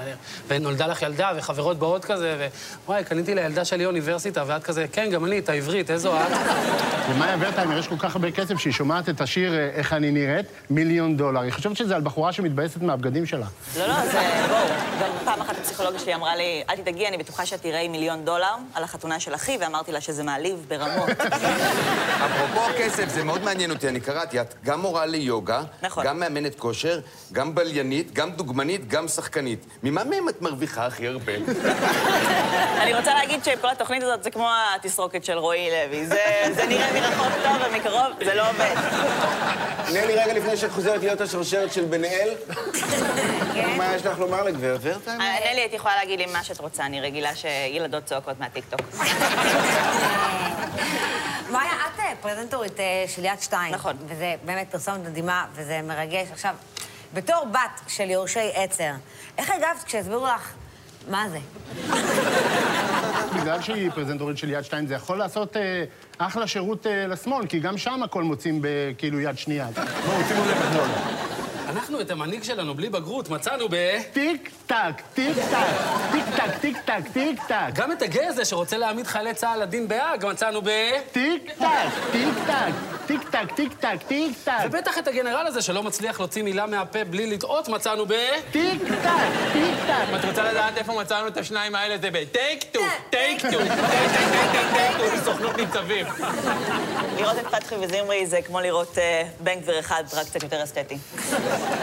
ונולדה 0.47 0.87
לך 0.87 1.01
ילדה, 1.01 1.31
וחברות 1.37 1.79
באות 1.79 2.05
כזה, 2.05 2.47
ווואי, 2.85 3.03
קניתי 3.03 3.35
לילדה 3.35 3.65
שלי 3.65 3.85
אוניברסיטה, 3.85 4.43
ואת 4.47 4.63
כזה, 4.63 4.85
כן, 4.91 5.09
גם 5.09 5.25
אני, 5.25 5.39
את 5.39 5.49
העברית, 5.49 5.91
איזו 5.91 6.17
את? 6.17 6.31
למאיה 7.09 7.37
ורטהיימר 7.39 7.77
יש 7.77 7.87
כל 7.87 7.97
כך 8.05 8.15
הרבה 8.15 8.31
כסף 8.31 8.57
שהיא 8.57 8.73
שומעת 8.73 9.09
את 9.09 9.21
השיר 9.21 9.53
אה, 9.53 9.69
"איך 9.75 9.93
אני 9.93 10.11
נראית", 10.11 10.45
מיליון 10.69 11.17
דולר. 11.17 11.41
היא 11.41 11.51
חושבת 11.51 11.77
שזה 11.77 11.95
על 11.95 12.01
בחורה 12.01 12.33
שמתבאסת 12.33 12.81
מהבגדים 12.81 13.25
שלה. 13.25 13.45
לא, 13.77 13.87
לא, 13.87 14.05
זה... 14.05 14.45
בואו. 14.47 14.85
גם 15.01 15.09
פעם 15.25 15.41
אחת 15.41 15.57
הפסיכולוגית 15.57 16.01
שלי 16.01 16.15
אמרה 16.15 16.35
לי, 16.35 16.63
אל 16.69 16.75
תדאגי, 16.75 17.07
אני 17.07 17.17
בטוחה 17.17 17.45
שאת 17.45 17.61
תראי 17.61 17.87
מיליון 17.87 18.25
דולר 18.25 18.55
על 18.73 18.83
החתונה 18.83 19.19
של 19.19 19.35
אחי, 19.35 19.57
ואמרתי 19.61 19.91
לה 19.91 20.01
שזה 20.01 20.23
מעליב 20.23 20.65
ברמות. 20.67 21.09
אפרופו 22.25 22.61
כסף, 22.77 23.09
זה 23.09 23.23
מאוד 23.23 23.43
מעניין 23.43 23.71
אותי, 23.71 23.89
אני 23.89 23.99
קראתי, 23.99 24.41
את 24.41 24.53
גם 24.63 24.81
מורה 24.81 25.05
ליוגה, 25.05 25.61
נכון. 25.81 26.05
גם 26.05 26.19
מאמנת 26.19 26.59
כושר, 26.59 26.99
גם 27.31 27.55
בליינית, 27.55 28.13
גם 28.13 28.31
דוגמנית, 28.31 28.87
גם 28.87 29.07
שחקנית. 29.07 29.65
ממה 29.83 30.03
מהם 30.03 30.29
את 30.29 30.41
מרוויחה 30.41 30.85
הכי 30.85 31.07
הרבה? 31.07 31.33
אני 32.81 32.93
רוצה 32.93 33.13
להגיד 33.13 33.43
שכל 33.43 33.69
התוכנית 33.69 34.03
הזאת 34.03 34.23
זה 34.23 34.31
כמו 34.31 34.49
התסרוקת 34.75 35.25
של 35.25 35.37
רועי 35.37 35.69
לוי. 35.69 36.05
זה, 36.05 36.21
זה 36.55 36.65
נראה 36.65 36.93
מרחוק 36.93 37.33
טוב 37.43 37.57
ומקרוב 37.71 37.94
זה 38.25 38.33
לא 38.33 38.49
עובד. 38.49 38.75
תני 39.87 40.07
לי 40.07 40.15
רגע 40.15 40.33
לפני 40.33 40.57
שאת 40.57 40.71
חוזרת 40.71 41.01
להיות 41.01 41.21
השרשרת 41.21 41.73
של 41.73 41.85
בן 41.85 41.97
דניאל? 41.97 42.33
מה 43.77 43.95
יש 43.95 44.05
לך 44.05 44.19
לומר 44.19 44.43
לגברת 44.43 44.79
ורטהיים? 44.81 45.21
אה, 45.21 45.53
נלי, 45.53 45.65
את 45.65 45.73
יכולה 45.73 45.95
להגיד 45.95 46.19
לי 46.19 46.25
מה 46.25 46.43
שאת 46.43 46.59
רוצה, 46.59 46.85
אני 46.85 47.01
רגילה 47.01 47.35
שילדות 47.35 48.05
צועקות 48.05 48.39
מהטיקטוק. 48.39 48.81
מאיה, 51.51 51.71
את 51.71 51.99
אה, 51.99 52.13
פרזנטורית 52.21 52.79
אה, 52.79 53.05
של 53.07 53.25
יד 53.25 53.41
שתיים. 53.41 53.73
נכון. 53.73 53.97
וזה 54.07 54.35
באמת 54.43 54.67
פרסומת 54.71 54.99
מדהימה, 54.99 55.45
וזה 55.53 55.81
מרגש. 55.83 56.27
עכשיו, 56.31 56.55
בתור 57.13 57.45
בת 57.51 57.81
של 57.87 58.09
יורשי 58.09 58.51
עצר, 58.53 58.91
איך 59.37 59.51
הגבת 59.51 59.83
כשהסבירו 59.85 60.25
לך 60.25 60.53
מה 61.07 61.25
זה? 61.29 61.39
בגלל 63.41 63.61
שהיא 63.61 63.89
פרזנטורית 63.91 64.37
של 64.37 64.49
יד 64.49 64.61
שתיים, 64.61 64.87
זה 64.87 64.93
יכול 64.93 65.17
לעשות 65.17 65.57
אה, 65.57 65.83
אחלה 66.17 66.47
שירות 66.47 66.87
אה, 66.87 67.07
לשמאל, 67.07 67.47
כי 67.47 67.59
גם 67.59 67.77
שם 67.77 68.03
הכל 68.03 68.23
מוצאים 68.23 68.59
בכאילו 68.61 69.19
יד 69.19 69.37
שנייה. 69.37 69.67
בואו, 70.05 70.23
שימו 70.27 70.45
לב 70.45 70.57
אתמול. 70.69 71.24
אנחנו 71.75 72.01
את 72.01 72.11
המנהיג 72.11 72.43
שלנו 72.43 72.75
בלי 72.75 72.89
בגרות 72.89 73.29
מצאנו 73.29 73.65
ב... 73.69 73.75
טיק 74.13 74.49
טק, 74.67 75.01
טיק 75.13 75.37
טק, 75.51 75.57
טיק 76.11 76.25
טק, 76.35 76.57
טיק 76.61 76.77
טק, 76.85 77.01
טיק 77.13 77.43
טק. 77.47 77.69
גם 77.73 77.91
את 77.91 78.01
הגה 78.01 78.27
הזה 78.27 78.45
שרוצה 78.45 78.77
להעמיד 78.77 79.07
חיילי 79.07 79.33
צה"ל 79.33 79.61
לדין 79.61 79.87
בהאג 79.87 80.25
מצאנו 80.25 80.61
ב... 80.61 80.69
טיק 81.11 81.51
טק, 81.59 81.65
טיק 82.11 82.33
טק, 82.47 82.73
טיק 83.07 83.23
טק, 83.29 83.51
טיק 83.55 83.73
טק, 83.73 83.97
טיק 84.07 84.37
טק, 84.43 84.53
ובטח 84.65 84.97
את 84.97 85.07
הגנרל 85.07 85.47
הזה 85.47 85.61
שלא 85.61 85.83
מצליח 85.83 86.19
להוציא 86.19 86.43
מילה 86.43 86.65
מהפה 86.65 87.03
בלי 87.03 87.27
לטעות 87.27 87.69
מצאנו 87.69 88.05
ב... 88.05 88.13
טיק 88.51 88.81
טק, 88.81 89.53
טיק 89.53 89.75
טק. 89.87 90.09
אם 90.09 90.15
את 90.15 90.25
רוצה 90.25 90.51
לדעת 90.51 90.77
איפה 90.77 90.93
מצאנו 91.01 91.27
את 91.27 91.37
השניים 91.37 91.75
האלה, 91.75 91.97
זה 91.97 92.09
בטייק 92.11 92.63
טו, 92.71 92.79
טייק 93.09 93.41
טו, 93.41 93.49
טייק 93.49 93.59
טייק 93.59 93.71
טייק 94.31 94.51
טייק 94.51 94.73
טייק 94.73 94.97
טו, 94.97 95.17
בסוכנות 95.17 95.57
ניצבים. 95.57 96.05
לראות 97.17 97.37
את 97.39 97.45
פתחי 97.47 97.75
וזמרי 97.75 98.25
זה 98.25 98.41
כמו 98.41 98.59
לראות 98.59 98.97
אה, 98.97 99.23
בן 99.39 99.59
גביר 99.59 99.79
אחד, 99.79 100.03
רק 100.13 100.25
קצת 100.25 100.43
יותר 100.43 100.63
אסתטי. 100.63 100.97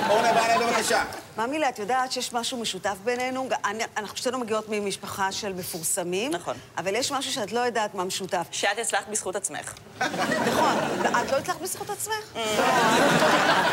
אורנה 0.08 0.32
בנה, 0.32 0.66
בבקשה. 0.66 1.02
מאמי 1.36 1.55
לה, 1.55 1.68
את 1.68 1.78
יודעת 1.78 2.12
שיש 2.12 2.32
משהו 2.32 2.58
משותף 2.58 2.96
בינינו? 3.04 3.48
אני- 3.64 3.84
אנחנו 3.96 4.16
שתינו 4.16 4.38
מגיעות 4.38 4.64
ממשפחה 4.68 5.32
של 5.32 5.52
מפורסמים. 5.52 6.32
נכון. 6.32 6.56
אבל 6.78 6.94
יש 6.94 7.12
משהו 7.12 7.32
שאת 7.32 7.52
לא 7.52 7.60
יודעת 7.60 7.94
מה 7.94 8.04
משותף. 8.04 8.46
שאת 8.50 8.78
הצלחת 8.78 9.08
בזכות 9.08 9.36
עצמך. 9.36 9.72
נכון. 10.00 10.74
את 11.22 11.32
לא 11.32 11.36
הצלחת 11.36 11.60
בזכות 11.60 11.90
עצמך? 11.90 12.14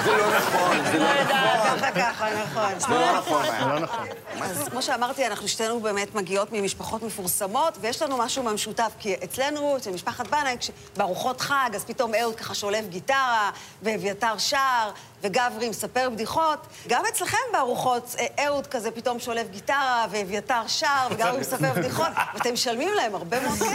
זה 0.04 0.12
לא 0.18 0.38
נכון, 0.38 0.86
זה 0.92 1.00
לא 1.00 1.14
נכון. 1.24 1.80
ככה, 1.80 1.92
ככה, 1.92 2.28
נכון. 2.44 2.80
זה 2.80 2.88
לא 2.90 3.18
נכון. 3.18 3.46
לא 3.70 3.80
נכון. 3.80 4.08
אז 4.42 4.68
כמו 4.72 4.82
שאמרתי, 4.82 5.28
אנחנו 5.28 5.48
שתינו 5.48 5.80
באמת 5.80 6.16
מגיעות 6.16 6.48
ממשפחות 6.52 7.04
מפורסמות, 7.04 7.78
ויש 7.82 8.02
לנו 8.02 8.18
משהו 8.18 8.44
מהמשותף, 8.44 8.92
כי 9.00 9.16
אצלנו, 9.24 9.78
אצל 9.78 9.92
משפחת 9.92 10.28
בנאי, 10.28 10.56
בארוחות 10.98 11.42
חג, 11.42 11.70
אז 11.76 11.86
פתאום 11.86 12.16
אהוד 12.16 12.36
ככה 12.36 12.56
שולף 12.56 12.86
גיטרה, 12.88 13.52
ואביתר 13.84 14.38
שר, 14.38 14.92
וגברי 15.24 15.70
מספר 15.70 16.10
בדיחות. 16.10 16.60
גם 16.88 17.04
אצלכם 17.14 17.38
בארוחות, 17.54 18.16
אה, 18.20 18.46
אהוד 18.46 18.68
כזה 18.68 18.92
פתאום 18.92 19.20
שולף 19.20 19.50
גיטרה, 19.50 20.06
ואביתר 20.12 20.68
שר, 20.68 20.88
וגברי 21.12 21.40
מספר 21.40 21.74
בדיחות, 21.74 22.08
ואתם 22.34 22.54
משלמים 22.54 22.90
להם 22.96 23.16
הרבה 23.16 23.40
מאוד 23.40 23.58
כסף. 23.58 23.68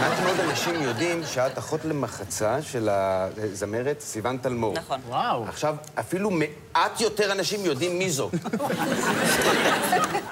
מעט 0.00 0.20
מאוד 0.24 0.40
אנשים 0.40 0.82
יודעים 0.82 1.22
שאת 1.26 1.58
אחות 1.58 1.84
למחצה 1.84 2.62
של 2.62 2.88
הזמרת 2.90 4.00
סיון 4.00 4.38
טלמור. 4.38 4.74
נכון. 4.74 5.00
וואו. 5.08 5.44
עכשיו, 5.48 5.76
אפילו 6.00 6.30
מעט 6.30 7.00
יותר 7.00 7.32
אנשים 7.32 7.64
יודעים 7.64 7.98
מי 7.98 8.10
זו. 8.10 8.30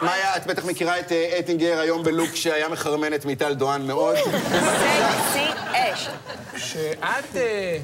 מאיה, 0.02 0.36
את 0.36 0.46
בטח 0.46 0.64
מכירה 0.64 1.00
את 1.00 1.12
אה, 1.12 1.38
אטינגר 1.38 1.78
היום 1.78 2.02
בלוק 2.02 2.34
שהיה 2.34 2.68
מחרמן 2.68 3.14
את 3.14 3.24
מיטל 3.24 3.54
דואן 3.54 3.86
מאוד. 3.86 4.16
סקסי 4.16 5.46
אש. 5.72 6.08
כשאת 6.54 7.36
אה, 7.36 7.78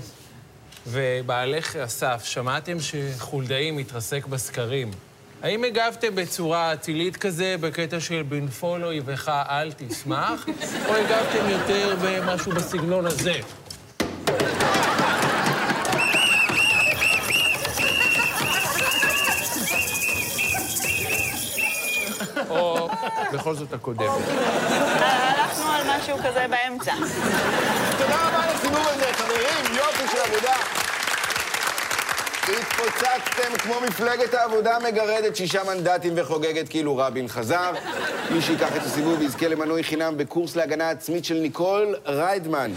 ובעלך 0.87 1.77
אסף 1.77 2.25
שמעתם 2.25 2.77
שחולדאי 2.81 3.71
מתרסק 3.71 4.27
בסקרים, 4.27 4.91
האם 5.43 5.65
הגבתם 5.65 6.15
בצורה 6.15 6.75
אצילית 6.75 7.17
כזה, 7.17 7.57
בקטע 7.61 8.01
של 8.01 8.23
בנפול 8.29 8.85
אויבך 8.85 9.29
אל 9.29 9.73
תשמח, 9.77 10.47
או 10.89 10.95
הגבתם 10.95 11.49
יותר 11.49 11.97
במשהו 12.03 12.53
בסגנון 12.53 13.07
הזה? 13.07 13.35
בכל 23.33 23.55
זאת 23.55 23.73
הקודמת. 23.73 24.09
הלכנו 24.09 25.65
על 25.65 25.83
משהו 25.99 26.17
כזה 26.19 26.47
באמצע. 26.51 26.95
תודה 27.99 28.29
רבה 28.29 28.43
על 28.45 28.51
הסיבוב 28.55 28.87
הזה, 28.89 29.13
חברים, 29.13 29.77
יופי 29.77 30.03
של 30.13 30.19
עבודה. 30.33 30.55
התפוצצתם 32.49 33.59
כמו 33.59 33.75
מפלגת 33.81 34.35
העבודה 34.35 34.79
מגרדת 34.79 35.37
שישה 35.37 35.65
מנדטים 35.65 36.13
וחוגגת 36.17 36.69
כאילו 36.69 36.97
רבין 36.97 37.29
חזר. 37.29 37.73
מי 38.31 38.43
שיקח 38.43 38.77
את 38.77 38.83
הסיבוב 38.83 39.23
יזכה 39.23 39.49
למנוי 39.49 39.85
חינם 39.85 40.17
בקורס 40.17 40.57
להגנה 40.57 40.91
עצמית 40.91 41.25
של 41.25 41.35
ניקול 41.35 41.97
ריידמן. 42.07 42.73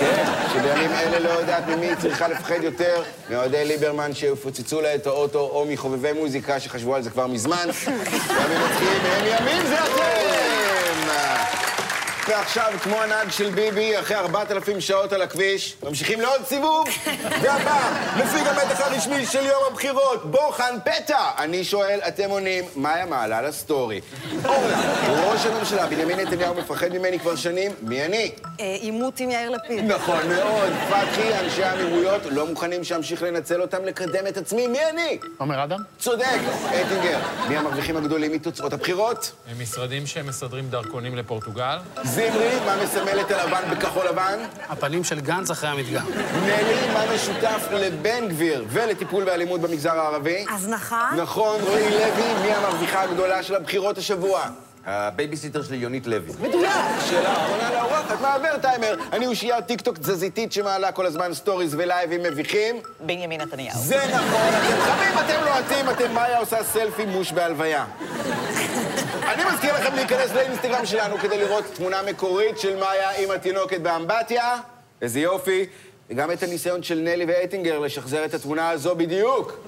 כן, 0.00 0.24
שבימים 0.52 0.90
אלה 0.92 1.18
לא 1.18 1.28
יודעת 1.28 1.68
ממי 1.68 1.86
היא 1.86 1.94
צריכה 1.94 2.28
לפחד 2.28 2.62
יותר, 2.62 3.02
מאוהדי 3.30 3.64
ליברמן 3.64 4.14
שיפוצצו 4.14 4.80
לה 4.80 4.94
את 4.94 5.06
האוטו, 5.06 5.38
או 5.38 5.66
מחובבי 5.68 6.12
מוזיקה 6.12 6.60
שחשבו 6.60 6.94
על 6.94 7.02
זה 7.02 7.10
כבר 7.10 7.26
מזמן. 7.26 7.66
מצחיקים 7.68 7.96
הם 9.04 9.24
ימים 9.26 9.66
זה 9.66 9.74
אתם! 9.74 10.25
ועכשיו, 12.28 12.72
כמו 12.82 12.96
הנהג 13.02 13.30
של 13.30 13.50
ביבי, 13.50 13.98
אחרי 14.00 14.16
4,000 14.16 14.80
שעות 14.80 15.12
על 15.12 15.22
הכביש, 15.22 15.76
ממשיכים 15.82 16.20
לעוד 16.20 16.44
סיבוב, 16.44 16.88
והפעם, 17.42 17.94
לפי 18.18 18.38
המתח 18.38 18.80
הרשמי 18.80 19.26
של 19.26 19.46
יום 19.46 19.62
הבחירות, 19.70 20.30
בוחן 20.30 20.76
פתע. 20.84 21.18
אני 21.38 21.64
שואל, 21.64 22.00
אתם 22.08 22.30
עונים, 22.30 22.64
מאיה 22.76 23.06
מעלה 23.06 23.42
לסטורי. 23.42 24.00
אורנה, 24.44 25.06
ראש 25.08 25.46
הממשלה 25.46 25.86
בנימין 25.86 26.20
נתניהו 26.20 26.54
מפחד 26.54 26.88
ממני 26.88 27.18
כבר 27.18 27.36
שנים, 27.36 27.72
מי 27.82 28.04
אני? 28.04 28.32
אה, 28.60 28.76
עימות 28.80 29.20
עם 29.20 29.30
יאיר 29.30 29.50
לפיד. 29.50 29.84
נכון 29.84 30.28
מאוד, 30.28 30.72
פתחי, 30.88 31.38
אנשי 31.44 31.64
האמירויות 31.64 32.22
לא 32.26 32.46
מוכנים 32.46 32.84
שאמשיך 32.84 33.22
לנצל 33.22 33.62
אותם 33.62 33.84
לקדם 33.84 34.26
את 34.26 34.36
עצמי, 34.36 34.66
מי 34.66 34.78
אני? 34.90 35.18
עומר 35.38 35.64
אדם? 35.64 35.80
צודק, 35.98 36.24
אטינגר. 36.68 37.18
מי 37.48 37.56
המרוויחים 37.56 37.96
הגדולים 37.96 38.32
מתוצאות 38.32 38.72
הבחירות? 38.72 39.32
הם 39.50 39.62
משרדים 39.62 40.06
שמסדרים 40.06 40.68
דרכונים 40.68 41.16
לפורטוגל? 41.16 41.76
זמרי, 42.16 42.60
מה 42.66 42.76
מסמל 42.84 43.20
את 43.20 43.30
הלבן 43.30 43.62
בכחול 43.70 44.06
לבן? 44.08 44.38
הפנים 44.68 45.04
של 45.04 45.20
גנץ 45.20 45.50
אחרי 45.50 45.70
המדגם. 45.70 46.06
נלי, 46.42 46.92
מה 46.94 47.14
משותף 47.14 47.68
לבן 47.72 48.28
גביר 48.28 48.64
ולטיפול 48.68 49.24
באלימות 49.24 49.60
במגזר 49.60 49.98
הערבי? 50.00 50.44
הזנחה? 50.54 51.10
נכון, 51.16 51.60
רועי 51.60 51.90
לוי, 51.90 52.34
מי 52.42 52.52
המרוויחה 52.52 53.02
הגדולה 53.02 53.42
של 53.42 53.54
הבחירות 53.54 53.98
השבוע? 53.98 54.46
הבייביסיטר 54.86 55.62
שלי 55.62 55.76
יונית 55.76 56.06
לוי. 56.06 56.32
מדויק. 56.40 56.70
שאלה 57.08 57.32
אחרונה 57.32 57.70
לאורחת, 57.74 58.20
מעבר 58.20 58.58
טיימר. 58.62 58.96
אני 59.12 59.26
אושייה 59.26 59.62
טיקטוק 59.62 59.98
תזזיתית 59.98 60.52
שמעלה 60.52 60.92
כל 60.92 61.06
הזמן 61.06 61.34
סטוריז 61.34 61.74
ולייבים 61.78 62.22
מביכים. 62.22 62.76
בנימין 63.00 63.40
נתניהו. 63.40 63.78
זה 63.78 63.96
נכון, 63.96 64.48
אתם 64.48 64.80
חמים, 64.80 65.18
אתם 65.26 65.44
לוהטים, 65.44 65.90
אתם 65.90 66.14
מאיה 66.14 66.38
עושה 66.38 66.64
סלפי 66.64 67.04
מוש 67.04 67.32
בהלוויה. 67.32 67.84
אני 69.24 69.42
מזכיר 69.52 69.74
לכם 69.74 69.94
להיכנס 69.94 70.32
לאינסטגרם 70.32 70.86
שלנו 70.86 71.18
כדי 71.18 71.38
לראות 71.38 71.64
תמונה 71.74 72.02
מקורית 72.02 72.58
של 72.58 72.76
מאיה 72.76 73.10
עם 73.10 73.30
התינוקת 73.30 73.80
באמבטיה. 73.80 74.56
איזה 75.02 75.20
יופי. 75.20 75.66
וגם 76.10 76.32
את 76.32 76.42
הניסיון 76.42 76.82
של 76.82 76.98
נלי 76.98 77.24
ואטינגר 77.28 77.78
לשחזר 77.78 78.24
את 78.24 78.34
התמונה 78.34 78.70
הזו 78.70 78.96
בדיוק. 78.96 79.58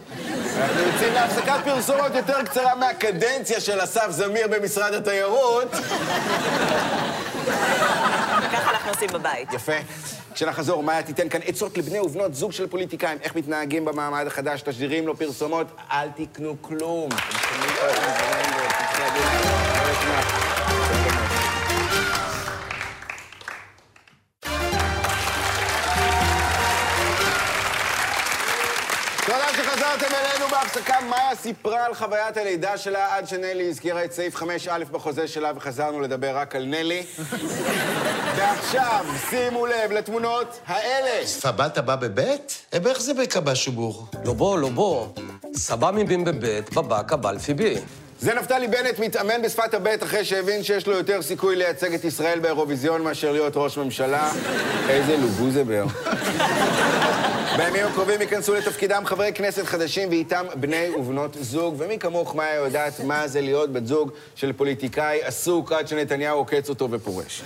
אנחנו 0.59 0.81
יוצאים 0.83 1.15
להפסקת 1.15 1.61
פרסומות 1.65 2.15
יותר 2.15 2.45
קצרה 2.45 2.75
מהקדנציה 2.75 3.61
של 3.61 3.85
אסף 3.85 4.07
זמיר 4.11 4.49
במשרד 4.49 4.95
התיירות. 4.95 5.71
ככה 8.53 8.71
אנחנו 8.71 8.91
עושים 8.91 9.09
בבית. 9.13 9.53
יפה. 9.53 9.73
כשנחזור, 10.35 10.83
מאיה 10.83 11.03
תיתן 11.03 11.29
כאן 11.29 11.41
עצות 11.45 11.79
לבני 11.79 12.01
ובנות 12.01 12.35
זוג 12.35 12.53
של 12.53 12.67
פוליטיקאים, 12.67 13.19
איך 13.23 13.37
מתנהגים 13.37 13.85
במעמד 13.85 14.27
החדש, 14.27 14.63
תשדירים, 14.63 15.07
לא 15.07 15.15
פרסומות, 15.19 15.67
אל 15.91 16.09
תקנו 16.17 16.55
כלום. 16.63 17.09
בהפסקה. 30.63 30.95
מאיה 31.11 31.35
סיפרה 31.35 31.87
על 31.87 31.95
חוויית 31.95 32.37
הלידה 32.37 32.79
שלה 32.79 33.17
עד 33.17 33.29
שנלי 33.29 33.69
הזכירה 33.69 34.05
את 34.05 34.13
סעיף 34.13 34.37
5א 34.37 34.85
בחוזה 34.91 35.29
שלה 35.29 35.53
וחזרנו 35.57 36.01
לדבר 36.01 36.37
רק 36.37 36.57
על 36.57 36.65
נלי. 36.65 37.03
ועכשיו, 38.37 39.07
שימו 39.31 39.67
לב 39.67 39.93
לתמונות 39.93 40.61
האלה. 40.67 41.27
סבאת 41.27 41.79
בא 41.79 41.97
בבית? 41.97 42.67
אה, 42.75 42.79
איך 42.87 43.01
זה 43.01 43.15
בקבא 43.15 43.55
שובור? 43.55 44.07
לא 44.25 44.33
בוא, 44.33 44.59
לא 44.59 44.69
בוא. 44.69 45.07
סבא 45.57 45.91
מבין 45.95 46.25
בבית, 46.25 46.75
בבא 46.75 47.03
קבל 47.03 47.39
פי 47.39 47.55
בי. 47.55 47.75
זה 48.21 48.35
נפתלי 48.35 48.69
בנט 48.69 48.99
מתאמן 48.99 49.43
בשפת 49.43 49.75
הבט 49.75 50.03
אחרי 50.03 50.25
שהבין 50.25 50.63
שיש 50.63 50.87
לו 50.87 50.93
יותר 50.93 51.23
סיכוי 51.23 51.57
לייצג 51.57 51.95
את 51.95 52.05
ישראל 52.05 52.39
באירוויזיון 52.39 53.03
מאשר 53.03 53.33
להיות 53.33 53.53
ראש 53.57 53.79
ממשלה. 53.79 54.31
איזה 54.89 55.17
לוגוזבר. 55.17 55.85
בימים 57.57 57.87
הקרובים 57.87 58.21
ייכנסו 58.21 58.55
לתפקידם 58.55 59.03
חברי 59.07 59.33
כנסת 59.33 59.65
חדשים 59.65 60.09
ואיתם 60.09 60.47
בני 60.55 60.91
ובנות 60.97 61.37
זוג, 61.41 61.75
ומי 61.79 61.99
כמוך, 61.99 62.35
מאיה, 62.35 62.55
יודעת 62.55 63.01
מה 63.01 63.29
זה 63.29 63.41
להיות 63.41 63.73
בת 63.73 63.87
זוג 63.87 64.11
של 64.35 64.53
פוליטיקאי 64.53 65.23
עסוק 65.23 65.73
עד 65.73 65.89
שנתניהו 65.89 66.39
עוקץ 66.39 66.69
אותו 66.69 66.91
ופורש. 66.91 67.43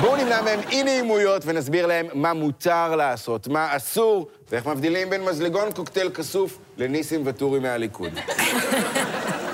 בואו 0.00 0.16
נמנע 0.16 0.42
מהם 0.42 0.60
אי 0.70 0.82
נעימויות 0.82 1.42
ונסביר 1.46 1.86
להם 1.86 2.06
מה 2.14 2.32
מותר 2.32 2.96
לעשות, 2.96 3.48
מה 3.48 3.76
אסור, 3.76 4.28
ואיך 4.50 4.66
מבדילים 4.66 5.10
בין 5.10 5.24
מזלגון 5.24 5.72
קוקטייל 5.72 6.10
כסוף 6.10 6.58
לניסים 6.76 7.26
ואטורי 7.26 7.60
מהליכוד. 7.60 8.12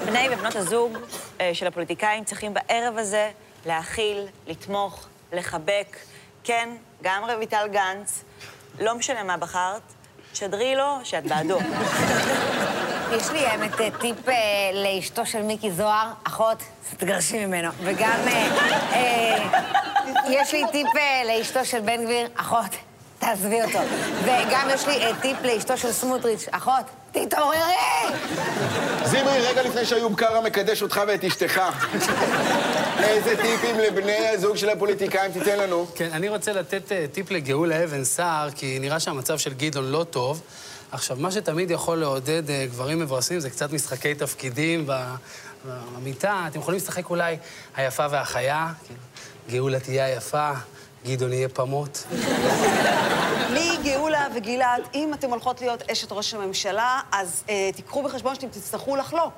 בני 0.06 0.28
ובנות 0.33 0.56
הזוג 0.56 0.98
אה, 1.40 1.50
של 1.54 1.66
הפוליטיקאים 1.66 2.24
צריכים 2.24 2.54
בערב 2.54 2.98
הזה 2.98 3.30
להכיל, 3.66 4.26
לתמוך, 4.46 5.06
לחבק. 5.33 5.96
כן, 6.44 6.68
גם 7.02 7.22
רויטל 7.37 7.68
גנץ, 7.72 8.24
לא 8.80 8.94
משנה 8.94 9.22
מה 9.22 9.37
בחרת, 9.37 9.83
שדרי 10.35 10.74
לו 10.74 10.98
שאת 11.04 11.26
בעדו. 11.26 11.59
יש 13.16 13.30
לי 13.30 13.46
האמת 13.46 13.80
אה, 13.80 13.88
טיפ 14.00 14.28
אה, 14.28 14.35
לאשתו 14.74 15.26
של 15.26 15.42
מיקי 15.42 15.70
זוהר, 15.70 16.12
אחות, 16.24 16.62
תגרשי 16.96 17.46
ממנו. 17.46 17.68
וגם 17.85 18.20
יש 20.28 20.52
לי 20.52 20.62
טיפ 20.72 20.88
לאשתו 21.26 21.64
של 21.64 21.80
בן 21.80 22.04
גביר, 22.04 22.28
אחות, 22.35 22.70
תעזבי 23.31 23.62
אותו. 23.62 23.79
וגם 24.23 24.69
יש 24.75 24.87
לי 24.87 24.95
אה, 24.95 25.11
טיפ 25.21 25.37
לאשתו 25.45 25.77
של 25.77 25.93
סמוטריץ', 25.93 26.49
אחות, 26.51 26.85
תתעוררי! 27.12 27.59
זימרי, 29.05 29.40
רגע 29.40 29.62
לפני 29.62 29.87
שאיוב 29.87 30.14
קרא 30.16 30.40
מקדש 30.40 30.83
אותך 30.83 31.01
ואת 31.09 31.25
אשתך. 31.25 31.61
איזה 32.99 33.37
טיפים 33.37 33.79
לבני 33.79 34.29
הזוג 34.29 34.57
של 34.57 34.69
הפוליטיקאים 34.69 35.33
תיתן 35.33 35.59
לנו? 35.59 35.87
כן, 35.95 36.09
אני 36.12 36.29
רוצה 36.29 36.53
לתת 36.53 36.93
אה, 36.93 37.05
טיפ 37.12 37.31
לגאולה 37.31 37.85
אבן 37.85 38.05
סער, 38.05 38.51
כי 38.51 38.79
נראה 38.81 39.01
שהמצב 39.01 39.38
של 39.38 39.55
גדעון 39.55 39.90
לא 39.90 40.05
טוב. 40.11 40.40
עכשיו, 40.93 41.16
מה 41.21 41.31
שתמיד 41.31 41.71
יכול 41.71 41.99
לעודד 41.99 42.51
אה, 42.51 42.66
גברים 42.71 42.99
מברסים 42.99 43.40
זה 43.40 43.51
קצת 43.51 43.73
משחקי 43.73 44.14
תפקידים 44.14 44.87
במיטה. 45.64 46.45
אתם 46.51 46.59
יכולים 46.59 46.81
לשחק 46.81 47.11
אולי 47.11 47.37
היפה 47.77 48.07
והחיה, 48.11 48.73
כן. 48.88 48.95
גאולה 49.53 49.81
תהיה 49.81 50.05
היפה, 50.05 50.51
גדעון 51.07 51.33
יהיה 51.33 51.49
פמוט. 51.49 51.99
מגאולה 53.55 54.27
וגלעד, 54.35 54.83
אם 54.95 55.15
אתם 55.15 55.31
הולכות 55.31 55.61
להיות 55.61 55.91
אשת 55.91 56.13
ראש 56.13 56.35
הממשלה, 56.35 57.01
אז 57.13 57.45
אה, 57.49 57.71
תיקחו 57.77 58.03
בחשבון 58.03 58.35
שאתם 58.35 58.49
תצטרכו 58.49 58.97
לחלוק. 58.97 59.33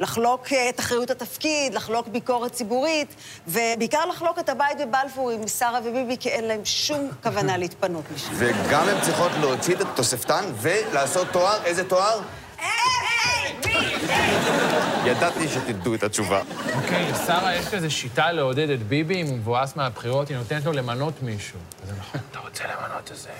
לחלוק 0.00 0.52
אה, 0.52 0.68
את 0.68 0.80
אחריות 0.80 1.10
התפקיד, 1.10 1.74
לחלוק 1.74 2.08
ביקורת 2.08 2.52
ציבורית, 2.52 3.14
ובעיקר 3.48 4.06
לחלוק 4.06 4.38
את 4.38 4.48
הבית 4.48 4.78
בבלפור 4.80 5.30
עם 5.30 5.48
שרה 5.48 5.80
וביבי, 5.84 6.16
כי 6.20 6.28
אין 6.28 6.44
להם 6.44 6.64
שום 6.64 7.10
כוונה 7.22 7.56
להתפנות 7.56 8.04
משם. 8.14 8.28
וגם 8.34 8.88
הן 8.88 9.00
צריכות 9.00 9.30
להוציא 9.40 9.74
את 9.74 9.80
התוספתן 9.80 10.44
ולעשות 10.60 11.28
תואר. 11.32 11.64
איזה 11.64 11.88
תואר? 11.88 12.20
ידעתי 15.06 15.48
שתדעו 15.48 15.94
את 15.94 16.02
התשובה. 16.02 16.42
אוקיי, 16.74 17.12
לשרה 17.12 17.54
יש 17.54 17.74
איזו 17.74 17.90
שיטה 17.90 18.32
לעודד 18.32 18.70
את 18.70 18.82
ביבי, 18.82 19.22
אם 19.22 19.26
הוא 19.26 19.36
מבואס 19.36 19.76
מהבחירות, 19.76 20.28
היא 20.28 20.36
נותנת 20.36 20.64
לו 20.64 20.72
למנות 20.72 21.22
מישהו. 21.22 21.58
זה 21.86 21.92
נכון, 21.98 22.20
אתה 22.30 22.38
רוצה 22.38 22.64
למנות 22.64 23.10
איזה... 23.10 23.30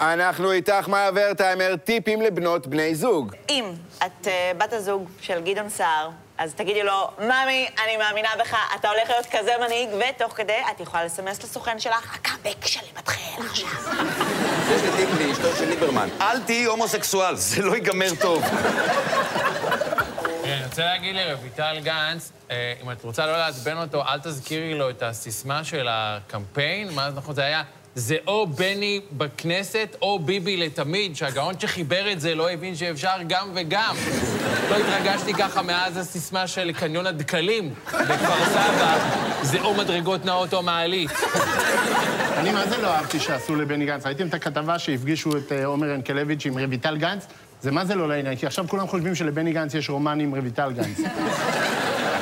אנחנו 0.00 0.52
איתך, 0.52 0.88
מאיה 0.88 1.10
ורטהיימר, 1.14 1.76
טיפים 1.76 2.22
לבנות 2.22 2.66
בני 2.66 2.94
זוג. 2.94 3.34
אם 3.48 3.64
את 3.98 4.26
אה, 4.26 4.52
בת 4.58 4.72
הזוג 4.72 5.08
של 5.20 5.40
גדעון 5.40 5.68
סער, 5.68 6.10
אז 6.42 6.54
תגידי 6.54 6.82
לו, 6.82 7.10
ממי, 7.18 7.68
אני 7.84 7.96
מאמינה 7.96 8.28
בך, 8.40 8.56
אתה 8.80 8.88
הולך 8.88 9.10
להיות 9.10 9.26
כזה 9.26 9.52
מנהיג, 9.60 9.88
ותוך 9.94 10.32
כדי 10.32 10.58
את 10.70 10.80
יכולה 10.80 11.04
לסמס 11.04 11.42
לסוכן 11.42 11.78
שלך, 11.78 12.14
הקאמבק 12.14 12.66
שלי 12.66 12.86
מתחיל 12.98 13.46
עכשיו. 13.46 13.68
יש 14.70 14.82
לי 14.82 14.90
טיפ 14.96 15.08
לאשתו 15.20 15.56
של 15.56 15.68
ליברמן. 15.68 16.08
אל 16.20 16.40
תהיי 16.40 16.64
הומוסקסואל, 16.64 17.34
זה 17.34 17.62
לא 17.62 17.74
ייגמר 17.74 18.08
טוב. 18.20 18.44
אני 20.44 20.64
רוצה 20.64 20.84
להגיד 20.84 21.16
לרויטל 21.16 21.80
גנץ, 21.82 22.32
אה, 22.50 22.74
אם 22.82 22.90
את 22.90 23.04
רוצה 23.04 23.26
לא 23.26 23.36
לעצבן 23.36 23.76
אותו, 23.76 24.02
אל 24.02 24.18
תזכירי 24.18 24.74
לו 24.74 24.90
את 24.90 25.02
הסיסמה 25.02 25.64
של 25.64 25.88
הקמפיין. 25.90 26.94
מה 26.94 27.10
נכון 27.10 27.34
זה 27.34 27.42
היה? 27.42 27.62
זה 27.94 28.16
או 28.26 28.46
בני 28.46 29.00
בכנסת 29.12 29.96
או 30.02 30.18
ביבי 30.18 30.56
לתמיד, 30.56 31.16
שהגאון 31.16 31.54
שחיבר 31.58 32.12
את 32.12 32.20
זה 32.20 32.34
לא 32.34 32.50
הבין 32.50 32.76
שאפשר 32.76 33.16
גם 33.26 33.48
וגם. 33.54 33.94
לא 34.70 34.76
התרגשתי 34.76 35.34
ככה 35.34 35.62
מאז 35.62 35.96
הסיסמה 35.96 36.46
של 36.46 36.72
קניון 36.72 37.06
הדקלים 37.06 37.74
בכפר 37.86 38.44
סבא, 38.44 38.98
זה 39.42 39.60
או 39.60 39.74
מדרגות 39.74 40.24
נאות 40.24 40.54
או 40.54 40.62
מעלית. 40.62 41.10
אני 42.36 42.52
מה 42.52 42.66
זה 42.66 42.82
לא 42.82 42.88
אהבתי 42.88 43.20
שעשו 43.20 43.56
לבני 43.56 43.86
גנץ. 43.86 44.06
ראיתם 44.06 44.26
את 44.26 44.34
הכתבה 44.34 44.78
שהפגישו 44.78 45.36
את 45.36 45.52
אה, 45.52 45.64
עומר 45.64 45.88
ינקלביץ' 45.88 46.46
עם 46.46 46.58
רויטל 46.58 46.96
גנץ? 46.96 47.26
זה 47.62 47.70
מה 47.70 47.84
זה 47.84 47.94
לא 47.94 48.08
לעניין, 48.08 48.36
כי 48.36 48.46
עכשיו 48.46 48.68
כולם 48.68 48.86
חושבים 48.86 49.14
שלבני 49.14 49.52
גנץ 49.52 49.74
יש 49.74 49.90
רומן 49.90 50.20
עם 50.20 50.34
רויטל 50.36 50.72
גנץ. 50.72 50.98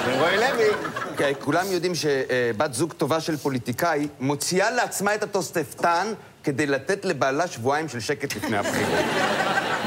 ורועי 0.07 0.37
לוי. 0.37 0.69
אוקיי, 1.11 1.35
כולם 1.41 1.67
יודעים 1.73 1.95
שבת 1.95 2.75
זוג 2.75 2.93
טובה 2.93 3.21
של 3.21 3.37
פוליטיקאי 3.37 4.09
מוציאה 4.21 4.71
לעצמה 4.71 5.15
את 5.15 5.23
התוספתן 5.23 6.13
כדי 6.45 6.67
לתת 6.67 7.05
לבעלה 7.05 7.47
שבועיים 7.47 7.89
של 7.89 8.01
שקט 8.01 8.37
לפני 8.37 8.57
הבחירות. 8.57 9.05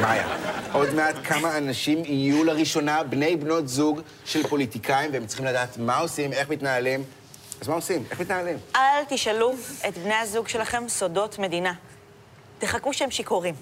מאיה, 0.02 0.38
עוד 0.72 0.94
מעט 0.94 1.16
כמה 1.24 1.58
אנשים 1.58 2.06
יהיו 2.06 2.44
לראשונה 2.44 3.04
בני 3.04 3.36
בנות 3.36 3.68
זוג 3.68 4.02
של 4.26 4.48
פוליטיקאים, 4.48 5.10
והם 5.14 5.26
צריכים 5.26 5.46
לדעת 5.46 5.78
מה 5.78 5.98
עושים, 5.98 6.34
איך 6.34 6.50
מתנהלים. 6.50 7.04
אז 7.62 7.68
מה 7.68 7.76
עושים? 7.76 8.04
איך 8.12 8.22
מתנהלים? 8.22 8.58
אל 8.76 9.04
תשאלו 9.10 9.54
את 9.88 9.98
בני 9.98 10.16
הזוג 10.16 10.48
שלכם 10.48 10.84
סודות 10.88 11.40
מדינה. 11.40 11.74
תחכו 12.60 12.94
שהם 12.94 13.12
שיכורים. 13.12 13.56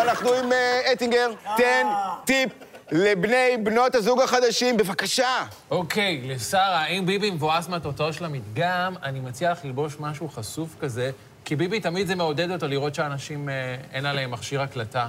אנחנו 0.00 0.32
עם 0.32 0.52
אה, 0.52 0.92
אטינגר, 0.92 1.30
תן 1.56 1.86
טיפ 2.24 2.50
לבני 2.92 3.56
בנות 3.62 3.94
הזוג 3.94 4.20
החדשים, 4.20 4.76
בבקשה. 4.76 5.44
אוקיי, 5.70 6.20
לשרה, 6.24 6.86
אם 6.86 7.06
ביבי 7.06 7.30
מבואס 7.30 7.68
מהתוצאות 7.68 8.14
של 8.14 8.24
המדגם, 8.24 8.94
אני 9.02 9.20
מציע 9.20 9.52
לך 9.52 9.64
ללבוש 9.64 9.96
משהו 10.00 10.28
חשוף 10.28 10.68
כזה, 10.80 11.10
כי 11.44 11.56
ביבי 11.56 11.80
תמיד 11.80 12.06
זה 12.06 12.14
מעודד 12.14 12.50
אותו 12.50 12.68
לראות 12.68 12.94
שאנשים, 12.94 13.48
אה, 13.48 13.76
אין 13.92 14.06
עליהם 14.06 14.30
מכשיר 14.30 14.62
הקלטה. 14.62 15.08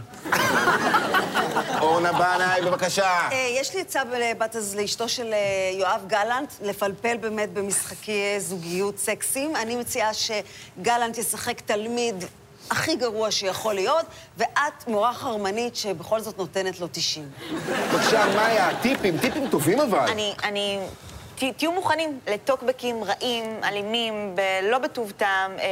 אורנה 1.82 2.13
בנאי, 2.13 2.62
בבקשה. 2.65 3.30
אה, 3.32 3.48
יש 3.60 3.76
לי 3.76 3.82
עצה 3.82 4.02
לבת 4.04 4.56
הז... 4.56 4.76
לאשתו 4.76 5.10
של 5.10 5.34
אה, 5.34 5.38
יואב 5.80 6.02
גלנט, 6.08 6.54
לפלפל 6.62 7.17
באמת 7.17 7.54
במשחקי 7.54 8.39
זוגיות 8.39 8.98
סקסיים. 8.98 9.56
אני 9.56 9.76
מציעה 9.76 10.12
שגלנט 10.13 11.17
ישחק 11.17 11.62
תלמיד 11.62 12.24
הכי 12.71 12.95
גרוע 12.95 13.32
שיכול 13.32 13.73
להיות, 13.73 14.06
ואת 14.38 14.88
מורה 14.88 15.13
חרמנית 15.13 15.76
שבכל 15.76 16.19
זאת 16.19 16.38
נותנת 16.38 16.80
לו 16.80 16.88
90. 16.91 17.30
בבקשה, 17.69 18.26
מאיה, 18.36 18.69
טיפים, 18.82 19.17
טיפים 19.17 19.47
טובים 19.49 19.80
אבל. 19.82 19.99
אני, 20.10 20.34
אני... 20.43 20.80
ת- 21.36 21.58
תהיו 21.58 21.71
מוכנים 21.71 22.19
לטוקבקים 22.28 23.04
רעים, 23.04 23.60
אלימים, 23.63 24.36
ב- 24.36 24.41
לא 24.63 24.78
בטוב 24.78 25.12
טעם. 25.17 25.52
אה, 25.60 25.65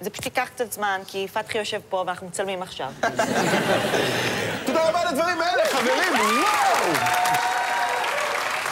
זה 0.00 0.10
פשוט 0.10 0.24
ייקח 0.24 0.48
קצת 0.54 0.72
זמן, 0.72 1.00
כי 1.06 1.26
פתחי 1.32 1.58
יושב 1.58 1.80
פה 1.88 2.04
ואנחנו 2.06 2.26
מצלמים 2.26 2.62
עכשיו. 2.62 2.88
תודה 4.66 4.88
רבה 4.88 5.00
על 5.00 5.08
הדברים 5.08 5.40
האלה, 5.40 5.62
חברים, 5.72 6.12
וואו! 6.20 6.92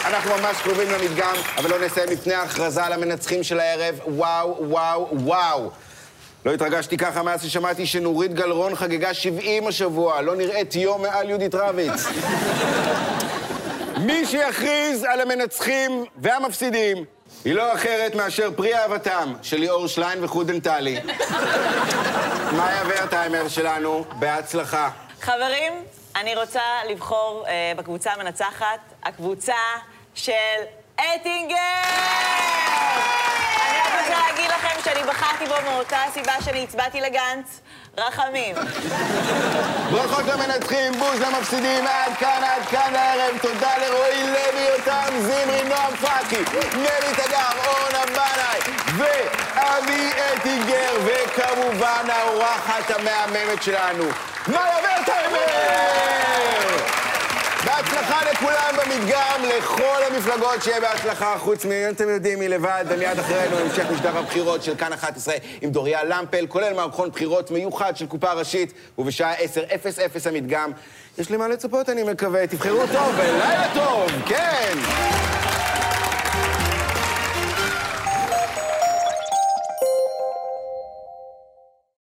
אנחנו 0.04 0.30
ממש 0.38 0.56
קרובים 0.62 0.88
למדגם, 0.90 1.34
אבל 1.56 1.70
לא 1.70 1.86
נסיים 1.86 2.08
לפני 2.10 2.34
ההכרזה 2.34 2.84
על 2.84 2.92
המנצחים 2.92 3.42
של 3.42 3.60
הערב. 3.60 3.94
וואו, 4.06 4.56
וואו, 4.68 5.08
וואו. 5.12 5.70
לא 6.44 6.54
התרגשתי 6.54 6.96
ככה 6.96 7.22
מאז 7.22 7.42
ששמעתי 7.44 7.86
שנורית 7.86 8.34
גלרון 8.34 8.74
חגגה 8.76 9.14
70 9.14 9.66
השבוע. 9.66 10.22
לא 10.22 10.36
נראית 10.36 10.74
יום 10.74 11.02
מעל 11.02 11.28
יהודית 11.28 11.54
רביץ. 11.54 12.06
מי 14.00 14.26
שיכריז 14.26 15.04
על 15.04 15.20
המנצחים 15.20 16.04
והמפסידים 16.16 17.04
היא 17.44 17.54
לא 17.54 17.74
אחרת 17.74 18.14
מאשר 18.14 18.50
פרי 18.56 18.74
אהבתם 18.74 19.34
של 19.42 19.56
ליאור 19.56 19.86
שליין 19.86 20.24
וחודן 20.24 20.60
טלי. 20.60 21.00
מאיה 22.56 22.82
ורטהיימר 22.86 23.48
שלנו, 23.48 24.04
בהצלחה. 24.18 24.90
חברים, 25.20 25.72
אני 26.16 26.36
רוצה 26.36 26.60
לבחור 26.90 27.44
אה, 27.48 27.72
בקבוצה 27.76 28.12
המנצחת, 28.12 28.80
הקבוצה 29.02 29.54
של 30.14 30.32
אטינגר! 30.96 31.54
אני 33.66 33.78
רק 33.78 34.00
רוצה 34.00 34.20
להגיד 34.26 34.50
לכם 34.50 34.82
שאני 34.84 34.93
בחרתי 35.24 35.46
בו 35.46 35.70
מאותה 35.70 35.96
הסיבה 36.08 36.32
שאני 36.44 36.64
הצבעתי 36.64 37.00
לגנץ. 37.00 37.60
רחמים. 37.98 38.54
ברכות 39.90 40.24
למנצחים, 40.26 40.92
בוז 40.92 41.20
למפסידים, 41.20 41.86
עד 41.86 42.12
כאן, 42.18 42.42
עד 42.44 42.62
כאן 42.70 42.96
הערב. 42.96 43.38
תודה 43.42 43.78
לרועי 43.78 44.26
לוי, 44.26 44.60
יותם 44.60 45.14
זמרי, 45.20 45.62
נועם 45.68 45.96
פאקי, 45.96 46.42
נלי 46.76 47.14
תגר, 47.16 47.48
אורנה 47.66 48.06
בנאי 48.06 48.60
ואבי 48.96 50.10
אטינגר, 50.36 50.92
וכמובן 51.04 52.04
האורחת 52.08 52.90
המהממת 52.90 53.62
שלנו, 53.62 54.04
מאיה 54.48 54.76
ורטהיימר! 54.76 56.83
בהצלחה 58.14 58.32
לכולם 58.32 58.76
במדגם, 58.84 59.40
לכל 59.58 60.02
המפלגות 60.10 60.62
שיהיה 60.62 60.80
בהצלחה, 60.80 61.36
חוץ 61.38 61.64
מ... 61.64 61.70
אתם 61.90 62.08
יודעים 62.08 62.38
מי 62.38 62.48
לבד, 62.48 62.84
ומיד 62.88 63.18
אחרינו 63.18 63.58
המשך 63.58 63.84
משדר 63.94 64.18
הבחירות 64.18 64.62
של 64.62 64.76
כאן 64.76 64.92
11 64.92 65.34
עם 65.60 65.70
דוריה 65.70 66.04
למפל, 66.04 66.46
כולל 66.46 66.72
מערכון 66.72 67.10
בחירות 67.10 67.50
מיוחד 67.50 67.96
של 67.96 68.06
קופה 68.06 68.32
ראשית, 68.32 68.72
ובשעה 68.98 69.34
10:00 69.34 70.28
המדגם. 70.28 70.70
יש 71.18 71.30
לי 71.30 71.36
מה 71.36 71.48
לצפות, 71.48 71.88
אני 71.88 72.02
מקווה. 72.02 72.46
תבחרו 72.46 72.82
טוב, 72.92 73.14
ולילה 73.16 73.66
טוב, 73.74 74.10
כן! 74.26 75.53